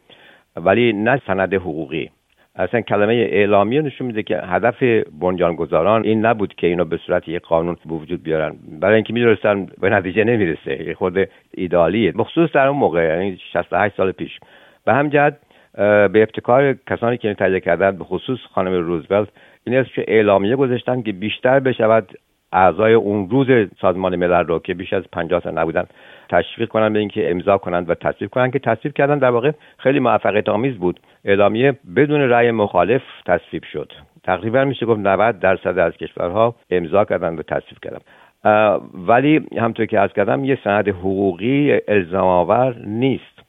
ولی 0.56 0.92
نه 0.92 1.20
سند 1.26 1.54
حقوقی. 1.54 2.10
اصلا 2.56 2.80
کلمه 2.80 3.12
اعلامیه 3.14 3.82
نشون 3.82 4.06
میده 4.06 4.22
که 4.22 4.38
هدف 4.38 4.82
بنیانگذاران 5.20 6.04
این 6.04 6.26
نبود 6.26 6.54
که 6.54 6.66
اینو 6.66 6.84
به 6.84 6.96
صورت 6.96 7.28
یک 7.28 7.42
قانون 7.42 7.76
به 7.86 7.94
وجود 7.94 8.22
بیارن. 8.22 8.56
برای 8.80 8.94
اینکه 8.94 9.12
می‌دونستن 9.12 9.66
به 9.80 9.90
نتیجه 9.90 10.24
نمی‌رسه. 10.24 10.94
خود 10.94 11.28
ایدالیه. 11.54 12.12
بخصوص 12.12 12.52
در 12.52 12.66
اون 12.66 12.78
موقع 12.78 13.04
یعنی 13.04 13.38
68 13.52 13.96
سال 13.96 14.12
پیش. 14.12 14.40
به 14.84 14.94
هم 14.94 15.08
جد 15.08 15.36
به 15.74 16.10
ابتکار 16.14 16.74
کسانی 16.90 17.16
که 17.16 17.34
تهیه 17.34 17.60
کردن 17.60 17.90
به 17.90 18.04
خصوص 18.04 18.38
خانم 18.54 18.72
روزولت 18.72 19.28
این 19.64 19.76
است 19.76 19.94
که 19.94 20.04
اعلامیه 20.08 20.56
گذاشتن 20.56 21.02
که 21.02 21.12
بیشتر 21.12 21.60
بشود 21.60 22.18
اعضای 22.52 22.94
اون 22.94 23.30
روز 23.30 23.46
سازمان 23.80 24.16
ملل 24.16 24.46
رو 24.46 24.58
که 24.58 24.74
بیش 24.74 24.92
از 24.92 25.02
50 25.12 25.40
تا 25.40 25.50
نبودن 25.50 25.84
تشویق 26.28 26.68
کنن 26.68 26.92
به 26.92 26.98
اینکه 26.98 27.30
امضا 27.30 27.58
کنند 27.58 27.90
و 27.90 27.94
تصویب 27.94 28.30
کنند 28.30 28.52
که 28.52 28.58
تصویب 28.58 28.94
کردن 28.94 29.18
در 29.18 29.30
واقع 29.30 29.50
خیلی 29.78 29.98
موفقیت 29.98 30.48
آمیز 30.48 30.74
بود. 30.74 31.00
اعلامیه 31.24 31.78
بدون 31.96 32.20
رأی 32.20 32.50
مخالف 32.50 33.02
تصویب 33.26 33.64
شد. 33.64 33.92
تقریبا 34.24 34.64
میشه 34.64 34.86
گفت 34.86 35.00
90 35.00 35.38
درصد 35.38 35.78
از 35.78 35.92
کشورها 35.92 36.54
امضا 36.70 37.04
کردن 37.04 37.36
و 37.36 37.42
تصویب 37.42 37.78
کردن 37.82 38.00
ولی 39.06 39.46
همطور 39.58 39.86
که 39.86 40.00
از 40.00 40.12
کردم 40.12 40.44
یه 40.44 40.58
سند 40.64 40.88
حقوقی 40.88 41.80
الزام 41.88 42.26
آور 42.26 42.76
نیست. 42.86 43.40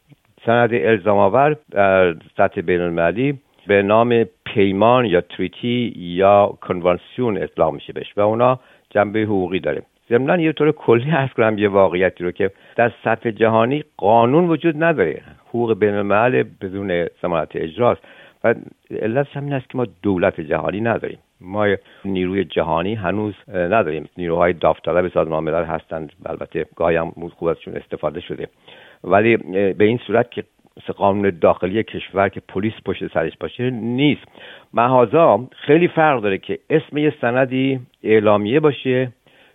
سند 0.46 0.70
الزام 0.74 1.18
آور 1.18 1.56
در 1.72 2.16
سطح 2.38 2.62
بین 2.62 2.82
المللی 2.82 3.40
به 3.68 3.82
نام 3.82 4.24
پیمان 4.46 5.06
یا 5.06 5.22
تریتی 5.22 5.94
یا 5.98 6.58
کنوانسیون 6.62 7.38
اطلاق 7.38 7.74
میشه 7.74 7.94
بهش 7.94 8.14
و 8.18 8.22
اونا 8.22 8.60
جنبه 8.92 9.20
حقوقی 9.20 9.60
داره. 9.60 9.82
ضمنا 10.10 10.42
یه 10.42 10.52
طور 10.52 10.72
کلی 10.72 11.12
ارز 11.12 11.30
کنم 11.30 11.58
یه 11.58 11.70
واقعیتی 11.70 12.24
رو 12.24 12.32
که 12.32 12.52
در 12.76 12.92
سطح 13.04 13.32
جهانی 13.32 13.84
قانون 13.98 14.50
وجود 14.50 14.84
نداره. 14.84 15.22
حقوق 15.50 15.80
بین 15.80 15.94
الملل 15.94 16.44
بدون 16.62 17.08
ضمانت 17.22 17.56
اجراست. 17.56 18.02
و 18.44 18.56
علت 19.02 19.28
همین 19.28 19.54
است 19.54 19.70
که 19.70 19.78
ما 19.78 19.86
دولت 20.02 20.42
جهانی 20.42 20.82
نداریم. 20.82 21.20
ما 21.42 21.68
نیروی 22.06 22.46
جهانی 22.46 22.96
هنوز 22.96 23.34
نداریم. 23.48 24.10
نیروهای 24.18 24.54
داوطلب 24.54 25.08
سازمان 25.08 25.44
ملل 25.44 25.64
هستند. 25.64 26.14
البته 26.26 26.66
گاهی 26.76 26.96
هم 26.96 27.12
خوب 27.38 27.48
ازشون 27.48 27.76
استفاده 27.76 28.22
شده. 28.22 28.48
ولی 29.04 29.38
به 29.74 29.86
این 29.86 29.98
صورت 29.98 30.32
که 30.32 30.44
قانون 30.98 31.32
داخلی 31.42 31.84
کشور 31.84 32.30
که 32.30 32.42
پلیس 32.48 32.74
پشت 32.86 33.14
سرش 33.14 33.34
باشه 33.40 33.70
نیست. 33.70 34.22
محازا 34.74 35.48
خیلی 35.52 35.88
فرق 35.88 36.22
داره 36.22 36.38
که 36.38 36.60
اسم 36.70 36.98
یه 36.98 37.14
سندی 37.22 37.80
اعلامیه 38.04 38.60
باشه 38.60 39.12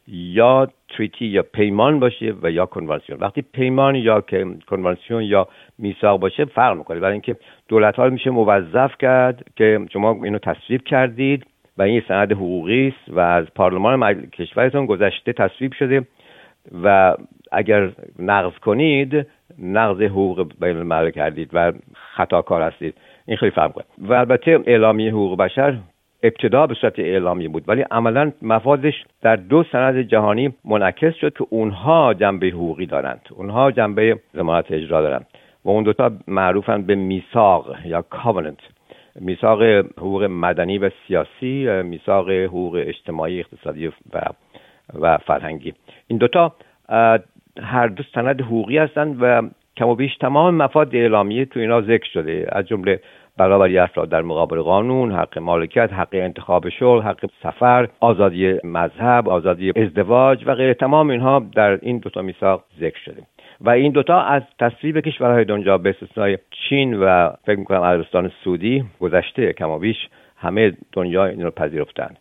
یا 0.08 0.68
تریتی 0.88 1.26
یا 1.26 1.42
پیمان 1.42 2.00
باشه 2.00 2.34
و 2.42 2.50
یا 2.50 2.66
کنوانسیون. 2.66 3.18
وقتی 3.20 3.42
پیمان 3.42 3.94
یا 3.94 4.24
کنوانسیون 4.68 5.22
یا 5.22 5.48
میثاق 5.78 6.20
باشه 6.20 6.44
فرق 6.44 6.76
می‌کنه. 6.76 7.00
برای 7.00 7.12
اینکه 7.12 7.36
دولت 7.68 7.96
ها 7.96 8.08
میشه 8.08 8.30
موظف 8.30 8.92
کرد 8.98 9.44
که 9.56 9.80
شما 9.92 10.24
اینو 10.24 10.38
تصویب 10.38 10.84
کردید 10.84 11.46
و 11.78 11.82
این 11.82 12.02
سند 12.08 12.32
حقوقی 12.32 12.88
است 12.88 13.08
و 13.08 13.20
از 13.20 13.46
پارلمان 13.54 14.26
کشورتون 14.26 14.86
گذشته 14.86 15.32
تصویب 15.32 15.72
شده 15.72 16.06
و 16.84 17.16
اگر 17.52 17.90
نقض 18.18 18.58
کنید 18.58 19.26
نقض 19.59 20.03
حقوق 20.03 20.53
بین 20.61 20.76
الملل 20.76 21.11
کردید 21.11 21.51
و 21.53 21.72
خطاکار 22.16 22.62
هستید. 22.62 22.94
این 23.26 23.36
خیلی 23.36 23.51
فرق 23.51 23.72
کنه 23.72 23.84
و 23.99 24.12
البته 24.12 24.61
اعلامیه 24.66 25.11
حقوق 25.11 25.38
بشر 25.38 25.78
ابتدا 26.22 26.66
به 26.66 26.74
صورت 26.74 26.99
اعلامی 26.99 27.49
بود 27.49 27.64
ولی 27.68 27.82
عملا 27.82 28.32
مفادش 28.42 28.94
در 29.22 29.36
دو 29.36 29.64
سند 29.72 30.01
جهانی 30.01 30.55
منعکس 30.64 31.14
شد 31.14 31.32
که 31.32 31.47
اونها 31.51 32.14
جنبه 32.14 32.47
حقوقی 32.47 32.86
دارند. 32.86 33.20
اونها 33.30 33.70
جنبه 33.70 34.18
ضمانت 34.34 34.72
اجرا 34.72 35.03
دارند. 35.03 35.26
و 35.64 35.70
اون 35.70 35.84
دوتا 35.84 36.12
معروفن 36.26 36.82
به 36.82 36.94
میثاق 36.94 37.76
یا 37.84 38.03
کاوننت 38.03 38.59
میثاق 39.20 39.62
حقوق 39.99 40.22
مدنی 40.22 40.78
و 40.78 40.90
سیاسی 41.07 41.82
میثاق 41.82 42.30
حقوق 42.30 42.82
اجتماعی 42.86 43.40
اقتصادی 43.40 43.86
و 43.86 43.92
و 45.01 45.18
فرهنگی. 45.18 45.74
این 46.07 46.18
دوتا 46.18 46.53
هر 47.62 47.86
دو 47.86 48.02
سند 48.14 48.40
حقوقی 48.40 48.78
هستند 48.78 49.16
و 49.20 49.42
کم 49.76 49.88
و 49.88 49.94
بیش 49.94 50.16
تمام 50.16 50.54
مفاد 50.54 50.94
اعلامیه 50.94 51.44
تو 51.44 51.61
اینا 51.61 51.82
ذکر 51.82 52.11
شده. 52.12 52.46
از 52.48 52.66
جمله 52.66 53.00
برابری 53.36 53.78
افراد 53.78 54.09
در 54.09 54.22
مقابل 54.22 54.62
قانون 54.62 55.12
حق 55.12 55.38
مالکیت 55.38 55.92
حق 55.92 56.09
انتخاب 56.12 56.68
شغل 56.68 57.02
حق 57.02 57.30
سفر 57.42 57.88
آزادی 58.00 58.59
مذهب 58.64 59.28
آزادی 59.28 59.72
ازدواج 59.76 60.42
و 60.46 60.54
غیره. 60.54 60.74
تمام 60.74 61.11
اینها 61.11 61.46
در 61.54 61.78
این 61.82 61.98
دوتا 61.98 62.22
میثاق 62.22 62.64
ذکر 62.80 62.98
شده. 63.04 63.22
و 63.61 63.70
این 63.70 63.92
دوتا 63.92 64.20
از 64.20 64.42
تصویب 64.59 65.00
کشورهای 65.00 65.44
دنیا 65.44 65.78
به 65.78 65.90
استثنای 65.90 66.38
چین 66.50 66.94
و 66.94 67.30
فکر 67.46 67.59
می‌کنم 67.59 67.82
عربستان 67.82 68.30
سعودی 68.44 68.84
گذشته 69.00 69.52
کمابیش 69.52 69.96
همه 70.36 70.72
دنیا 70.92 71.26
این 71.26 71.42
رو 71.42 71.50
پذیرفتند 71.50 72.18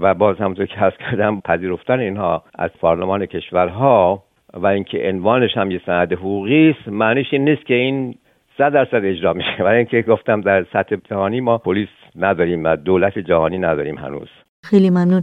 و 0.00 0.14
باز 0.14 0.36
همونطور 0.36 0.66
که 0.66 0.76
هست 0.76 0.98
کردم 0.98 1.40
پذیرفتن 1.40 2.00
اینها 2.00 2.42
از 2.54 2.70
پارلمان 2.80 3.26
کشورها 3.26 4.22
و 4.56 4.66
اینکه 4.66 5.08
عنوانش 5.08 5.56
هم 5.56 5.70
یه 5.70 5.80
سند 5.86 6.12
حقوقی 6.12 6.70
است 6.70 6.88
معنیش 6.88 7.26
این 7.32 7.44
نیست 7.44 7.66
که 7.66 7.74
این 7.74 8.14
صد 8.58 8.72
درصد 8.72 9.04
اجرا 9.04 9.32
میشه. 9.32 9.56
برای 9.58 9.76
اینکه 9.76 10.02
گفتم 10.02 10.40
در 10.40 10.64
سطح 10.72 10.96
جهانی 11.10 11.40
ما 11.40 11.58
پلیس 11.58 11.88
نداریم 12.16 12.64
و 12.64 12.76
دولت 12.76 13.18
جهانی 13.18 13.58
نداریم 13.58 13.98
هنوز. 13.98 14.28
خیلی 14.66 14.90
ممنون. 14.90 15.22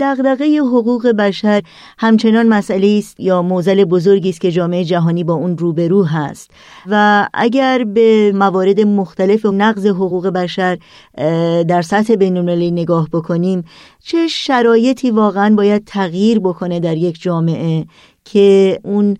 دغدغه 0.00 0.58
حقوق 0.58 1.06
بشر 1.06 1.62
همچنان 1.98 2.48
مسئله 2.48 2.96
است 2.98 3.20
یا 3.20 3.42
موزل 3.42 3.84
بزرگی 3.84 4.28
است 4.28 4.40
که 4.40 4.50
جامعه 4.50 4.84
جهانی 4.84 5.24
با 5.24 5.34
اون 5.34 5.58
روبرو 5.58 6.04
هست. 6.04 6.50
و 6.86 7.28
اگر 7.34 7.84
به 7.84 8.32
موارد 8.34 8.80
مختلف 8.80 9.46
و 9.46 9.52
نقض 9.52 9.86
حقوق 9.86 10.26
بشر 10.26 10.78
در 11.68 11.82
سطح 11.82 12.14
بین‌المللی 12.14 12.70
نگاه 12.70 13.08
بکنیم 13.12 13.64
چه 14.02 14.26
شرایطی 14.28 15.10
واقعا 15.10 15.54
باید 15.54 15.84
تغییر 15.86 16.40
بکنه 16.40 16.80
در 16.80 16.96
یک 16.96 17.20
جامعه 17.20 17.86
که 18.24 18.78
اون 18.84 19.16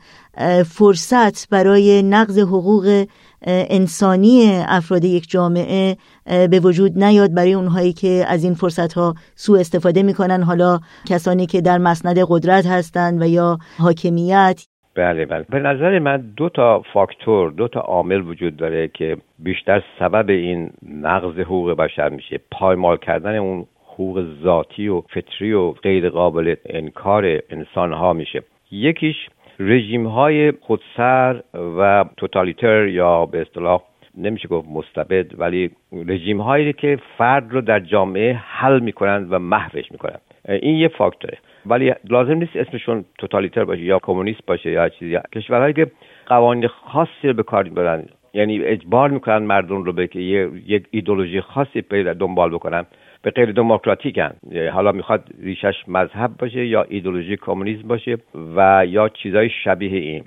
فرصت 0.67 1.49
برای 1.49 2.03
نقض 2.03 2.39
حقوق 2.39 3.07
انسانی 3.47 4.63
افراد 4.69 5.05
یک 5.05 5.31
جامعه 5.31 5.97
به 6.27 6.61
وجود 6.65 7.05
نیاد 7.05 7.35
برای 7.35 7.55
اونهایی 7.55 7.93
که 7.93 8.25
از 8.29 8.45
این 8.45 8.55
فرصت 8.55 8.93
ها 8.93 9.15
سوء 9.35 9.61
استفاده 9.61 10.03
می‌کنن. 10.03 10.43
حالا 10.43 10.79
کسانی 11.09 11.47
که 11.47 11.61
در 11.61 11.79
مسند 11.79 12.19
قدرت 12.29 12.67
هستند 12.67 13.23
و 13.23 13.27
یا 13.27 13.59
حاکمیت. 13.79 14.67
بله 14.97 15.27
بله. 15.27 15.45
به 15.51 15.59
نظر 15.59 15.99
من 15.99 16.21
دو 16.37 16.49
تا 16.49 16.83
فاکتور 16.93 17.51
دو 17.51 17.69
تا 17.69 17.81
عامل 17.81 18.21
وجود 18.21 18.57
داره 18.57 18.91
که 18.95 19.17
بیشتر 19.39 19.83
سبب 19.99 20.31
این 20.31 20.71
نقض 21.03 21.39
حقوق 21.39 21.71
بشر 21.71 22.09
میشه. 22.09 22.41
پایمال 22.51 22.97
کردن 22.97 23.37
اون 23.37 23.67
حقوق 23.87 24.25
ذاتی 24.45 24.89
و 24.89 25.01
فطری 25.01 25.53
و 25.53 25.71
غیر 25.71 26.11
قابل 26.11 26.55
انکار 26.67 27.25
انسان 27.51 27.93
ها 27.93 28.13
میشه. 28.13 28.43
یکیش 28.71 29.17
رژیم 29.59 30.07
های 30.07 30.53
خودسر 30.61 31.43
و 31.79 32.05
توتالیتر 32.17 32.87
یا 32.87 33.27
به 33.27 33.41
اصطلاح 33.41 33.83
نمیشه 34.19 34.49
گفت 34.49 34.69
مستبد 34.69 35.41
ولی 35.41 35.71
رژیم 35.93 36.41
هایی 36.41 36.73
که 36.73 36.99
فرد 37.19 37.53
رو 37.53 37.61
در 37.61 37.81
جامعه 37.81 38.33
حل 38.33 38.81
می‌کنند 38.81 39.33
و 39.33 39.39
محوش 39.39 39.93
می‌کنند. 39.93 40.21
این 40.49 40.77
یه 40.77 40.89
فاکتوره. 40.89 41.39
ولی 41.67 41.95
لازم 42.05 42.35
نیست 42.35 42.57
اسمشون 42.57 43.05
توتالیتر 43.19 43.65
باشه 43.65 43.83
یا 43.83 43.99
کمونیست 43.99 44.47
باشه 44.47 44.71
یا 44.71 44.89
چیزی. 44.89 45.19
کشورهایی 45.35 45.75
که 45.75 45.91
قوانین 46.27 46.69
خاصی 46.69 47.29
رو 47.29 47.33
به 47.33 47.43
کار 47.43 47.65
می‌برن 47.65 48.05
یعنی 48.35 48.65
اجبار 48.65 49.11
می‌کنن 49.11 49.39
مردم 49.39 49.83
رو 49.83 49.93
به 49.93 50.07
که 50.07 50.21
یک 50.67 50.87
ایدولوژی 50.91 51.41
خاصی 51.41 51.83
پیدا 51.83 52.15
دنبال 52.15 52.51
بکنن 52.51 52.87
به 53.25 53.31
غیر 53.31 53.53
دموکراتیکن. 53.53 54.31
حالا 54.73 54.93
می‌خواد 54.93 55.25
ریشش 55.43 55.75
مذهب 55.89 56.31
باشه 56.39 56.67
یا 56.67 56.83
ایدولوژی 56.89 57.37
کمونیسم 57.37 57.89
باشه 57.89 58.17
و 58.57 58.87
یا 58.89 59.09
چیزای 59.09 59.51
شبیه 59.65 59.99
این. 59.99 60.25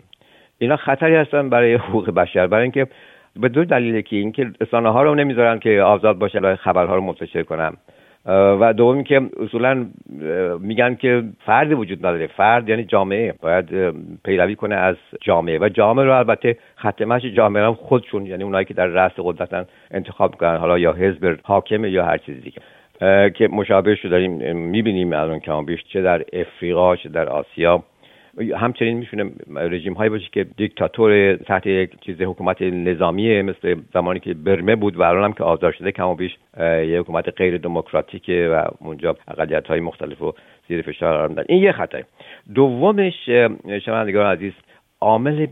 اینا 0.60 0.76
خطری 0.76 1.16
هستن 1.16 1.50
برای 1.50 1.74
حقوق 1.74 2.10
بشر. 2.10 2.48
برای 2.48 2.64
اینکه 2.64 2.88
به 3.40 3.50
دو 3.50 3.66
دلیله 3.66 4.02
که 4.02 4.16
اینکه 4.16 4.52
رسانه 4.62 4.90
ها 4.90 5.04
رو 5.04 5.16
نمی‌ذارن 5.16 5.60
که 5.60 5.82
آزاد 5.82 6.18
باشه 6.18 6.56
خبرها 6.56 6.96
رو 6.96 7.02
منتشر 7.02 7.44
کنن. 7.44 7.74
و 8.60 8.74
دومی 8.74 9.04
که 9.04 9.22
اصولا 9.40 9.86
میگن 10.60 10.96
که 10.96 11.24
فرد 11.46 11.72
وجود 11.72 11.98
نداره. 12.06 12.28
فرد 12.28 12.70
یعنی 12.70 12.84
جامعه. 12.84 13.34
باید 13.42 13.94
پیروی 14.26 14.56
کنه 14.56 14.76
از 14.76 14.96
جامعه. 15.22 15.60
و 15.60 15.70
جامعه 15.70 16.06
رو 16.06 16.18
البته 16.18 16.58
ختمش 16.80 17.22
جامعه 17.22 17.64
هم 17.64 17.74
خودشون 17.74 18.26
یعنی 18.26 18.44
اونایی 18.44 18.66
که 18.66 18.74
در 18.74 18.86
رأس 18.86 19.12
قدرتن 19.18 19.66
انتخاب 19.92 20.32
می‌کنن. 20.32 20.58
حالا 20.58 20.80
یا 20.80 20.94
حزب 20.94 21.38
حاکم 21.44 21.86
یا 21.86 22.06
هر 22.06 22.18
چیز 22.18 22.44
دیگه. 22.44 22.62
که 23.34 23.48
مشابهش 23.52 24.00
رو 24.00 24.10
داریم 24.10 24.58
می‌بینیم 24.58 25.14
الان 25.14 25.40
کمابیش 25.40 25.84
چه 25.84 26.02
در 26.02 26.24
افریقا 26.34 26.96
چه 26.96 27.10
در 27.10 27.30
آسیا. 27.30 27.84
همچنین 28.56 28.98
میشونه 28.98 29.32
رژیم 29.56 29.94
هایی 29.94 30.10
باشه 30.10 30.30
که 30.32 30.44
دیکتاتور 30.58 31.36
تحت 31.36 31.68
یک 31.68 31.92
چیز 32.02 32.22
حکومت 32.22 32.62
نظامیه 32.62 33.42
مثل 33.42 33.76
زمانی 33.94 34.20
که 34.20 34.34
برمه 34.34 34.76
بود 34.76 34.98
و 34.98 35.04
الان 35.04 35.24
هم 35.24 35.34
که 35.34 35.44
آزاد 35.44 35.74
شده 35.74 35.92
کم 35.92 36.08
و 36.08 36.16
بیش 36.16 36.38
یه 36.60 37.00
حکومت 37.00 37.30
غیر 37.30 37.58
دموکراتیکه 37.58 38.50
و 38.54 38.68
اونجا 38.80 39.16
اقلیت 39.28 39.68
های 39.68 39.80
مختلف 39.80 40.20
رو 40.20 40.36
زیر 40.68 40.82
فشار 40.82 41.14
قرار 41.14 41.28
میدن. 41.28 41.44
این 41.50 41.64
یه 41.64 41.72
خطای 41.72 42.04
دومش 42.56 43.30
شنوندگان 43.86 44.26
عزیز 44.26 44.54
عامل 45.02 45.48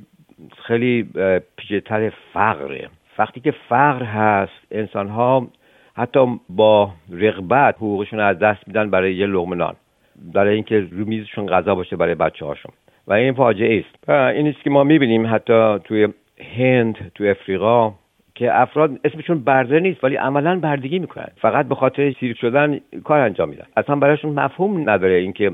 خیلی 0.68 1.10
پیچیده‌تر 1.58 2.12
فقره. 2.34 2.89
وقتی 3.18 3.39
که 3.39 3.54
فقر 3.70 4.04
هست 4.04 4.54
انسان 4.72 5.08
ها 5.08 5.48
حتی 5.96 6.39
با 6.50 6.91
رغبت 7.12 7.76
حقوقشون 7.76 8.20
از 8.20 8.39
دست 8.39 8.68
میدن 8.68 8.89
برای 8.89 9.16
یه 9.16 9.26
لقمه 9.26 9.56
نان 9.56 9.76
برای 10.34 10.56
اینکه 10.56 10.88
رو 10.91 11.06
میزشون 11.06 11.46
غذا 11.46 11.76
باشه 11.76 11.96
برای 11.96 12.16
بچه 12.16 12.46
هاشون 12.46 12.72
و 13.08 13.14
این 13.14 13.34
فاجعه 13.34 13.80
است. 13.80 14.10
این 14.10 14.48
است 14.48 14.62
که 14.64 14.70
ما 14.70 14.84
می‌بینیم 14.84 15.28
حتی 15.36 15.80
توی 15.84 16.08
هند 16.58 17.12
توی 17.16 17.30
افریقا 17.30 17.93
که 18.36 18.62
افراد 18.62 19.00
اسمشون 19.04 19.39
برده 19.39 19.80
نیست 19.80 20.04
ولی 20.04 20.16
عملا 20.16 20.60
بردگی 20.60 21.00
می‌کنن. 21.00 21.28
فقط 21.38 21.68
به 21.68 21.76
خاطر 21.76 22.12
سیر 22.20 22.36
شدن 22.36 22.80
کار 23.04 23.20
انجام 23.20 23.50
میدن. 23.50 23.66
اصلا 23.78 23.96
برایشون 23.96 24.39
مفهوم 24.39 24.89
نداره 24.89 25.14
اینکه 25.14 25.52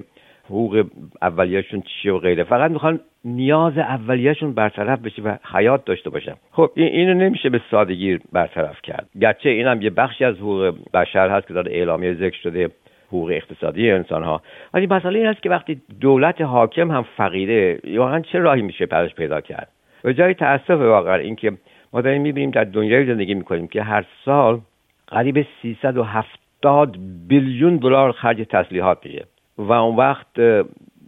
حقوق 0.52 0.86
اولیهشون 1.22 1.82
چیه 1.82 2.14
و 2.14 2.18
غیره. 2.20 2.43
فقط 2.43 2.72
می‌خوان 2.72 2.99
نیاز 3.26 3.78
اولیهشون 3.78 4.54
برطرف 4.54 4.99
بشه 4.99 5.22
و 5.22 5.36
حیات 5.54 5.86
داشته 5.86 6.10
باشن. 6.10 6.34
خب 6.52 6.72
این 6.76 6.88
اینو 6.88 7.14
نمیشه 7.14 7.49
به 7.49 7.62
سادگی 7.72 8.20
برطرف 8.32 8.82
کرد. 8.82 9.10
گرچه 9.22 9.49
اینم 9.49 9.82
یه 9.82 9.89
بخشی 9.89 10.26
از 10.26 10.36
حقوق 10.36 10.76
بشر 10.93 11.30
هست 11.30 11.47
که 11.47 11.54
در 11.54 11.70
اعلامیه 11.70 12.14
ذکر 12.14 12.38
شده 12.38 12.70
حقوق 13.08 13.30
اقتصادی 13.30 13.91
انسان 13.91 14.24
ها 14.24 14.41
ولی 14.74 14.88
مسئله 14.88 15.20
این 15.20 15.28
است 15.28 15.43
که 15.43 15.49
وقتی 15.49 15.82
دولت 15.99 16.41
حاکم 16.41 16.91
هم 16.91 17.06
فقیره 17.18 17.80
واقعا 17.97 18.20
چه 18.20 18.39
راهی 18.39 18.62
میشه 18.62 18.86
پرش 18.86 19.16
پیدا 19.16 19.41
کرد؟ 19.41 19.68
و 20.04 20.12
جای 20.12 20.34
تاسف 20.34 20.70
واقعا 20.70 21.16
اینکه 21.16 21.52
ما 21.93 22.02
داریم 22.02 22.22
می‌بینیم 22.22 22.52
در 22.52 22.64
دنیای 22.64 23.06
زندگی 23.06 23.34
می‌کنیم 23.34 23.68
که 23.68 23.84
هر 23.84 24.06
سال 24.26 24.60
قریب 25.08 25.45
370 25.62 26.97
بیلیون 27.28 27.78
دلار 27.78 28.12
خرج 28.12 28.47
تسلیحات 28.49 28.97
میشه. 29.06 29.26
و 29.58 29.72
اون 29.72 29.95
وقت 29.95 30.28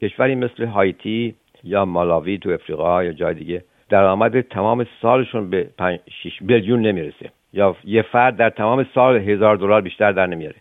کشوری 0.02 0.36
مثل 0.36 0.66
هایتی 0.66 1.36
یا 1.64 1.86
مالاوی 1.86 2.38
تو 2.38 2.50
افریقا 2.50 3.04
یا 3.04 3.12
جای 3.12 3.34
دیگه 3.34 3.64
درآمد 3.90 4.42
تمام 4.42 4.86
سالشون 5.02 5.50
به 5.50 5.70
5 5.78 6.00
6 6.24 6.32
بیلیون 6.42 6.82
نمی‌رسه. 6.82 7.30
یا 7.54 7.76
یه 7.84 8.02
فرد 8.02 8.38
در 8.38 8.50
تمام 8.50 8.86
سال 8.96 9.18
هزار 9.18 9.56
دلار 9.56 9.82
بیشتر 9.82 10.12
در 10.12 10.28
نمیاره. 10.28 10.56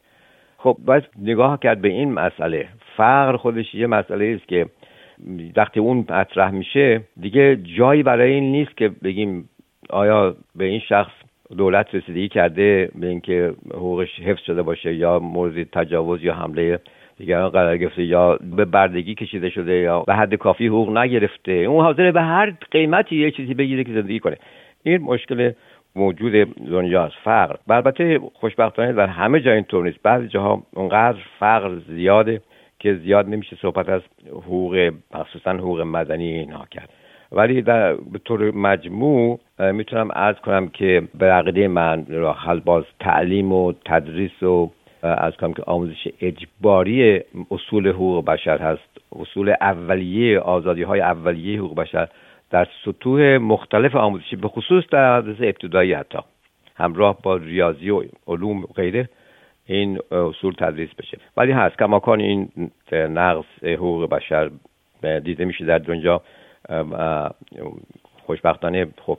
خب 0.59 0.77
باید 0.87 1.05
نگاه 1.23 1.59
کرد 1.59 1.81
به 1.81 1.89
این 1.89 2.13
مسئله. 2.13 2.69
فقر 2.97 3.37
خودش 3.37 3.75
یه 3.75 3.87
مسئله 3.87 4.37
است 4.37 4.49
که 4.49 4.67
وقتی 5.57 5.81
اون 5.81 5.97
مطرح 5.97 6.51
میشه 6.51 7.01
دیگه 7.21 7.57
جایی 7.57 8.03
برای 8.03 8.33
این 8.33 8.53
نیست 8.53 8.77
که 8.77 8.89
بگیم 8.89 9.49
آیا 9.91 10.37
به 10.57 10.65
این 10.65 10.81
شخص 10.81 11.13
دولت 11.57 11.95
رسیدگی 11.95 12.29
کرده 12.29 12.91
به 12.95 13.07
اینکه 13.07 13.55
حقوقش 13.75 14.21
حفظ 14.21 14.43
شده 14.43 14.63
باشه 14.63 14.95
یا 14.95 15.19
مورد 15.19 15.63
تجاوز 15.63 16.25
یا 16.25 16.35
حمله 16.35 16.79
دیگران 17.23 17.49
قرار 17.49 17.77
گرفته 17.77 18.03
یا 18.05 18.39
به 18.57 18.65
بردگی 18.65 19.15
کشیده 19.15 19.51
شده 19.51 19.73
یا 19.73 20.01
به 20.01 20.15
حد 20.15 20.35
کافی 20.35 20.67
حقوق 20.67 20.97
نگرفته. 20.99 21.53
اون 21.53 21.85
حاضره 21.85 22.13
به 22.13 22.23
هر 22.23 22.53
قیمتی 22.71 23.17
یه 23.17 23.31
چیزی 23.31 23.55
بگیره 23.55 23.85
که 23.85 23.93
زندگی 23.93 24.19
کنه. 24.19 24.37
این 24.83 25.03
مشکل 25.03 25.53
موجود 25.97 26.33
دنیاست 26.71 27.15
فقر. 27.25 27.57
البته 27.71 28.21
خوشبختانه 28.35 28.93
در 28.93 29.07
همه 29.07 29.41
جا 29.41 29.53
اینطور 29.53 29.85
نیست. 29.85 30.03
بعضی 30.03 30.29
جاها 30.29 30.63
اونقدر 30.75 31.19
فقر 31.39 31.79
زیاده 31.89 32.41
که 32.79 32.95
زیاد 32.95 33.29
نمیشه 33.29 33.57
صحبت 33.57 33.89
از 33.89 34.03
حقوق 34.31 34.93
مخصوصا 35.15 35.51
حقوق 35.51 35.81
مدنی 35.81 36.33
اینها 36.33 36.67
کرد. 36.71 36.89
ولی 37.33 37.63
در 37.63 37.95
به 37.95 38.19
طور 38.25 38.51
مجموع 38.51 39.41
می‌تونم 39.59 40.13
عرض 40.13 40.37
کنم 40.37 40.69
که 40.69 41.03
به 41.19 41.27
عقیده 41.27 41.69
من 41.69 42.07
راه 42.09 42.61
باز 42.65 42.85
تعلیم 43.01 43.53
و 43.53 43.73
تدریس 43.85 44.43
و 44.43 44.71
از 45.03 45.37
کنم 45.37 45.53
که 45.53 45.63
آموزش 45.67 46.09
اجباری 46.21 47.21
اصول 47.51 47.89
حقوق 47.89 48.25
بشر 48.25 48.59
هست. 48.59 49.01
اصول 49.21 49.55
اولیه 49.61 50.39
آزادی 50.39 50.83
های 50.83 51.01
اولیه 51.01 51.59
حقوق 51.59 51.75
بشر 51.75 52.09
در 52.51 52.69
سطوح 52.85 53.37
مختلف 53.37 53.97
آموزشی 53.97 54.37
به 54.37 54.49
خصوص 54.49 54.85
در 54.91 55.17
حدث 55.17 55.37
ابتدایی 55.41 55.93
حتی. 55.93 56.19
همراه 56.77 57.19
با 57.23 57.37
ریاضی 57.37 57.91
و 57.91 58.03
علوم 58.27 58.63
و 58.63 58.67
غیره 58.67 59.09
این 59.67 59.99
اصول 60.11 60.53
تدریس 60.53 60.91
بشه. 60.99 61.19
ولی 61.37 61.53
هست 61.53 61.79
کماکان 61.79 62.21
این 62.21 62.49
نقص 62.93 63.47
حقوق 63.63 64.09
بشر 64.09 64.51
دیده 65.03 65.45
میشه 65.45 65.65
در 65.65 65.79
دنیا. 65.79 66.23
خوشبختانه 68.27 68.87
خب 69.07 69.19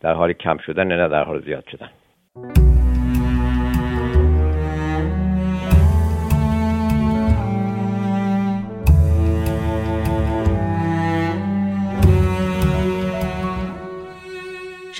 در 0.00 0.14
حال 0.14 0.32
کم 0.32 0.58
شدن 0.58 0.86
نه 0.86 1.08
در 1.08 1.24
حال 1.24 1.40
زیاد 1.40 1.64
شدن. 1.70 1.90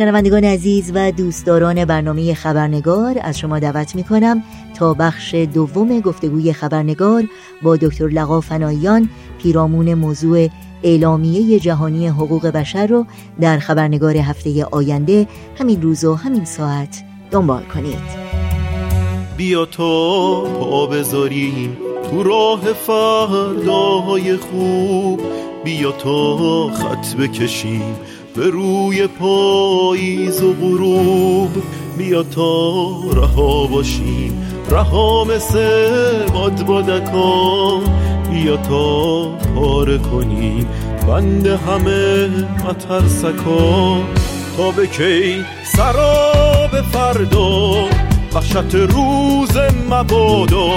شنوندگان 0.01 0.45
عزیز 0.45 0.93
و 0.95 1.13
دوستداران 1.13 1.85
برنامه 1.85 2.35
خبرنگار 2.35 3.19
از 3.23 3.39
شما 3.39 3.59
دعوت 3.59 3.95
می 3.95 4.05
کنم 4.05 4.43
تا 4.75 4.95
بخش 4.95 5.35
دوم 5.35 6.01
گفتگوی 6.01 6.53
خبرنگار 6.53 7.25
با 7.63 7.77
دکتر 7.77 8.07
لقا 8.09 8.41
فنایان 8.41 9.09
پیرامون 9.39 9.95
موضوع 9.95 10.49
اعلامیه 10.83 11.59
جهانی 11.59 12.09
حقوق 12.09 12.47
بشر 12.47 12.87
رو 12.87 13.07
در 13.41 13.59
خبرنگار 13.59 14.17
هفته 14.17 14.65
آینده 14.65 15.27
همین 15.59 15.83
روز 15.83 16.05
و 16.05 16.15
همین 16.15 16.45
ساعت 16.45 17.03
دنبال 17.31 17.63
کنید. 17.63 18.31
بیا 19.37 19.65
تا 19.65 20.41
پا 20.41 20.87
بذاریم 20.87 21.77
تو 22.11 22.23
راه 22.23 22.73
فرداهای 22.73 24.37
خوب. 24.37 25.21
بیا 25.65 25.93
تا 25.93 26.69
خط 26.69 27.15
بکشیم 27.15 27.97
به 28.35 28.51
روی 28.51 29.07
پاییز 29.07 30.43
و 30.43 30.53
غروب 30.53 31.51
بیا 31.99 32.23
تا 32.23 32.91
رها 33.11 33.67
باشیم. 33.67 34.43
رها 34.71 35.25
مثل 35.25 36.27
باد 36.35 36.67
بادکا 36.67 37.81
بیا 38.31 38.57
تا 38.57 39.25
پاره 39.55 39.99
کنیم. 39.99 40.69
بند 41.09 41.47
همه 41.47 42.29
مترسکا 42.69 43.99
تا 44.57 44.71
به 44.71 44.87
کی 44.87 45.45
سراب 45.77 46.83
فردا. 46.93 47.85
وحشت 48.35 48.75
روز 48.75 49.57
مبادا. 49.91 50.71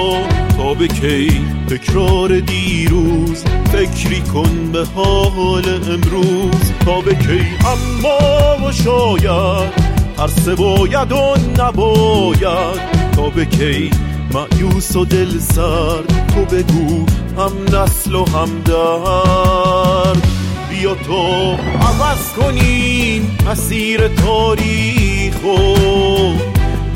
تا 0.57 0.73
به 0.73 0.87
کی 0.87 1.41
تکرار 1.69 2.39
دیروز 2.39 3.43
فکری 3.73 4.21
کن 4.21 4.71
به 4.71 4.85
حال 4.95 5.63
امروز 5.67 6.71
تا 6.85 7.01
به 7.01 7.15
کی 7.15 7.45
اما 7.65 8.67
و 8.67 8.71
شاید 8.71 9.73
هر 10.17 10.27
سه 10.27 10.55
باید 10.55 11.11
و 11.11 11.35
نباید 11.59 12.79
تا 13.15 13.29
به 13.29 13.45
کی 13.45 13.89
معیوس 14.33 14.95
و 14.95 15.05
دل 15.05 15.39
سرد 15.39 16.27
تو 16.35 16.45
بگو 16.55 17.05
هم 17.37 17.79
نسل 17.79 18.15
و 18.15 18.25
هم 18.25 18.61
درد. 18.65 20.27
بیا 20.69 20.95
تو 20.95 21.51
عوض 21.81 22.33
کنیم 22.37 23.37
مسیر 23.47 24.07
تاریخ 24.07 25.35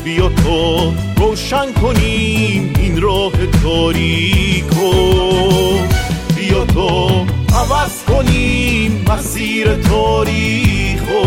بیا 0.03 0.29
تو 0.29 0.93
روشن 1.17 1.73
کنیم 1.81 2.73
این 2.79 3.01
راه 3.01 3.31
تاریکو 3.63 4.91
بیا 6.57 6.65
تو 6.65 7.09
عوض 7.55 8.03
کنیم 8.03 9.05
مسیر 9.09 9.75
تاریخو 9.75 11.25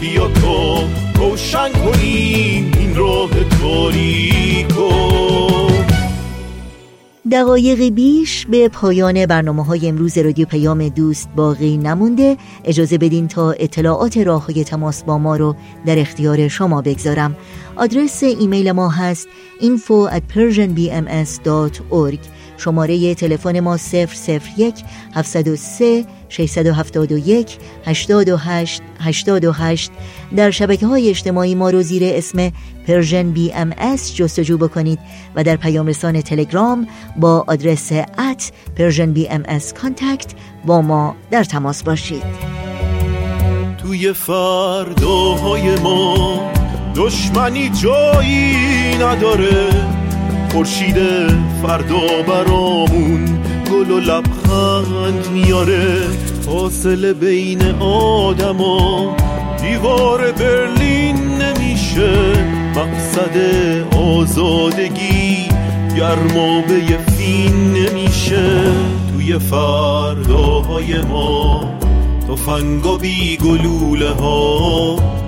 بیا 0.00 0.28
تو 0.28 0.84
روشن 1.14 1.72
کنیم 1.72 2.72
این 2.78 2.96
راه 2.96 3.30
تاریکو 3.60 4.92
دقایقی 7.32 7.90
بیش 7.90 8.46
به 8.46 8.68
پایان 8.68 9.26
برنامه 9.26 9.64
های 9.64 9.88
امروز 9.88 10.18
رادیو 10.18 10.46
پیام 10.46 10.88
دوست 10.88 11.28
باقی 11.36 11.76
نمونده. 11.76 12.36
اجازه 12.64 12.98
بدین 12.98 13.28
تا 13.28 13.52
اطلاعات 13.52 14.18
راه 14.18 14.46
های 14.46 14.64
تماس 14.64 15.04
با 15.04 15.18
ما 15.18 15.36
رو 15.36 15.56
در 15.86 15.98
اختیار 15.98 16.48
شما 16.48 16.82
بگذارم. 16.82 17.36
آدرس 17.76 18.22
ایمیل 18.22 18.72
ما 18.72 18.88
هست 18.88 19.28
info 19.60 20.08
at 20.10 20.22
persianbms.org 20.34 22.18
شماره 22.62 23.14
تلفن 23.14 23.60
ما 23.60 23.76
001 23.76 24.74
703 25.14 26.04
671 26.28 27.58
828 27.84 28.82
828 29.00 29.90
در 30.36 30.50
شبکه 30.50 30.86
های 30.86 31.08
اجتماعی 31.10 31.54
ما 31.54 31.70
رو 31.70 31.82
زیر 31.82 32.02
اسم 32.04 32.52
Persian 32.86 33.30
BMS 33.30 34.14
جستجو 34.14 34.58
بکنید 34.58 34.98
و 35.34 35.44
در 35.44 35.56
پیام 35.56 35.86
رسان 35.86 36.20
تلگرام 36.20 36.88
با 37.16 37.44
آدرس 37.48 37.92
at 38.18 38.52
Persian 38.76 39.12
BMS 39.12 39.72
contact 39.72 40.34
با 40.66 40.82
ما 40.82 41.16
در 41.30 41.44
تماس 41.44 41.82
باشید. 41.82 42.22
توی 43.78 44.12
فرداهای 44.12 45.76
ما 45.76 46.52
دشمنی 46.96 47.68
جایی 47.68 48.94
نداره. 48.94 50.01
خورشید 50.52 50.96
فردا 51.62 52.22
برامون 52.28 53.24
گل 53.70 53.90
و 53.90 54.00
لبخند 54.00 55.28
میاره. 55.32 56.00
فاصله 56.46 57.12
بین 57.12 57.62
آدما 57.80 59.16
دیوار 59.62 60.32
برلین 60.32 61.16
نمیشه. 61.16 62.12
مقصد 62.76 63.36
آزادگی 63.96 65.48
گرمابه 65.96 66.98
فین 67.18 67.72
نمیشه. 67.72 68.50
توی 69.12 69.38
فرداهای 69.38 71.00
ما 71.00 71.64
تفنگ 72.28 73.00
بی 73.00 73.36
گلوله 73.36 74.10
ها. 74.10 75.21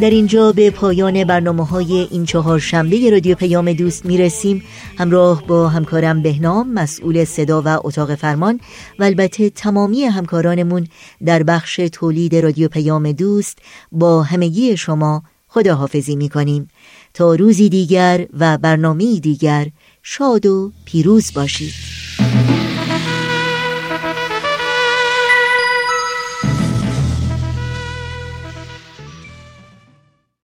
در 0.00 0.10
اینجا 0.10 0.52
به 0.52 0.70
پایان 0.70 1.24
برنامه 1.24 1.66
های 1.66 2.08
این 2.10 2.24
چهار 2.24 2.58
شنبه 2.58 3.10
رادیو 3.10 3.34
پیام 3.34 3.72
دوست 3.72 4.06
می‌رسیم. 4.06 4.62
همراه 4.98 5.46
با 5.46 5.68
همکارم 5.68 6.22
بهنام 6.22 6.72
مسئول 6.72 7.24
صدا 7.24 7.62
و 7.64 7.68
اتاق 7.86 8.14
فرمان 8.14 8.60
و 8.98 9.04
البته 9.04 9.50
تمامی 9.50 10.04
همکارانمون 10.04 10.86
در 11.24 11.42
بخش 11.42 11.80
تولید 11.92 12.36
رادیو 12.36 12.68
پیام 12.68 13.12
دوست 13.12 13.58
با 13.92 14.22
همگی 14.22 14.76
شما 14.76 15.22
خداحافظی 15.48 16.16
می‌کنیم. 16.16 16.68
تا 17.14 17.34
روزی 17.34 17.68
دیگر 17.68 18.26
و 18.38 18.58
برنامه 18.58 19.20
دیگر 19.20 19.66
شاد 20.02 20.46
و 20.46 20.72
پیروز 20.84 21.32
باشید. 21.34 21.72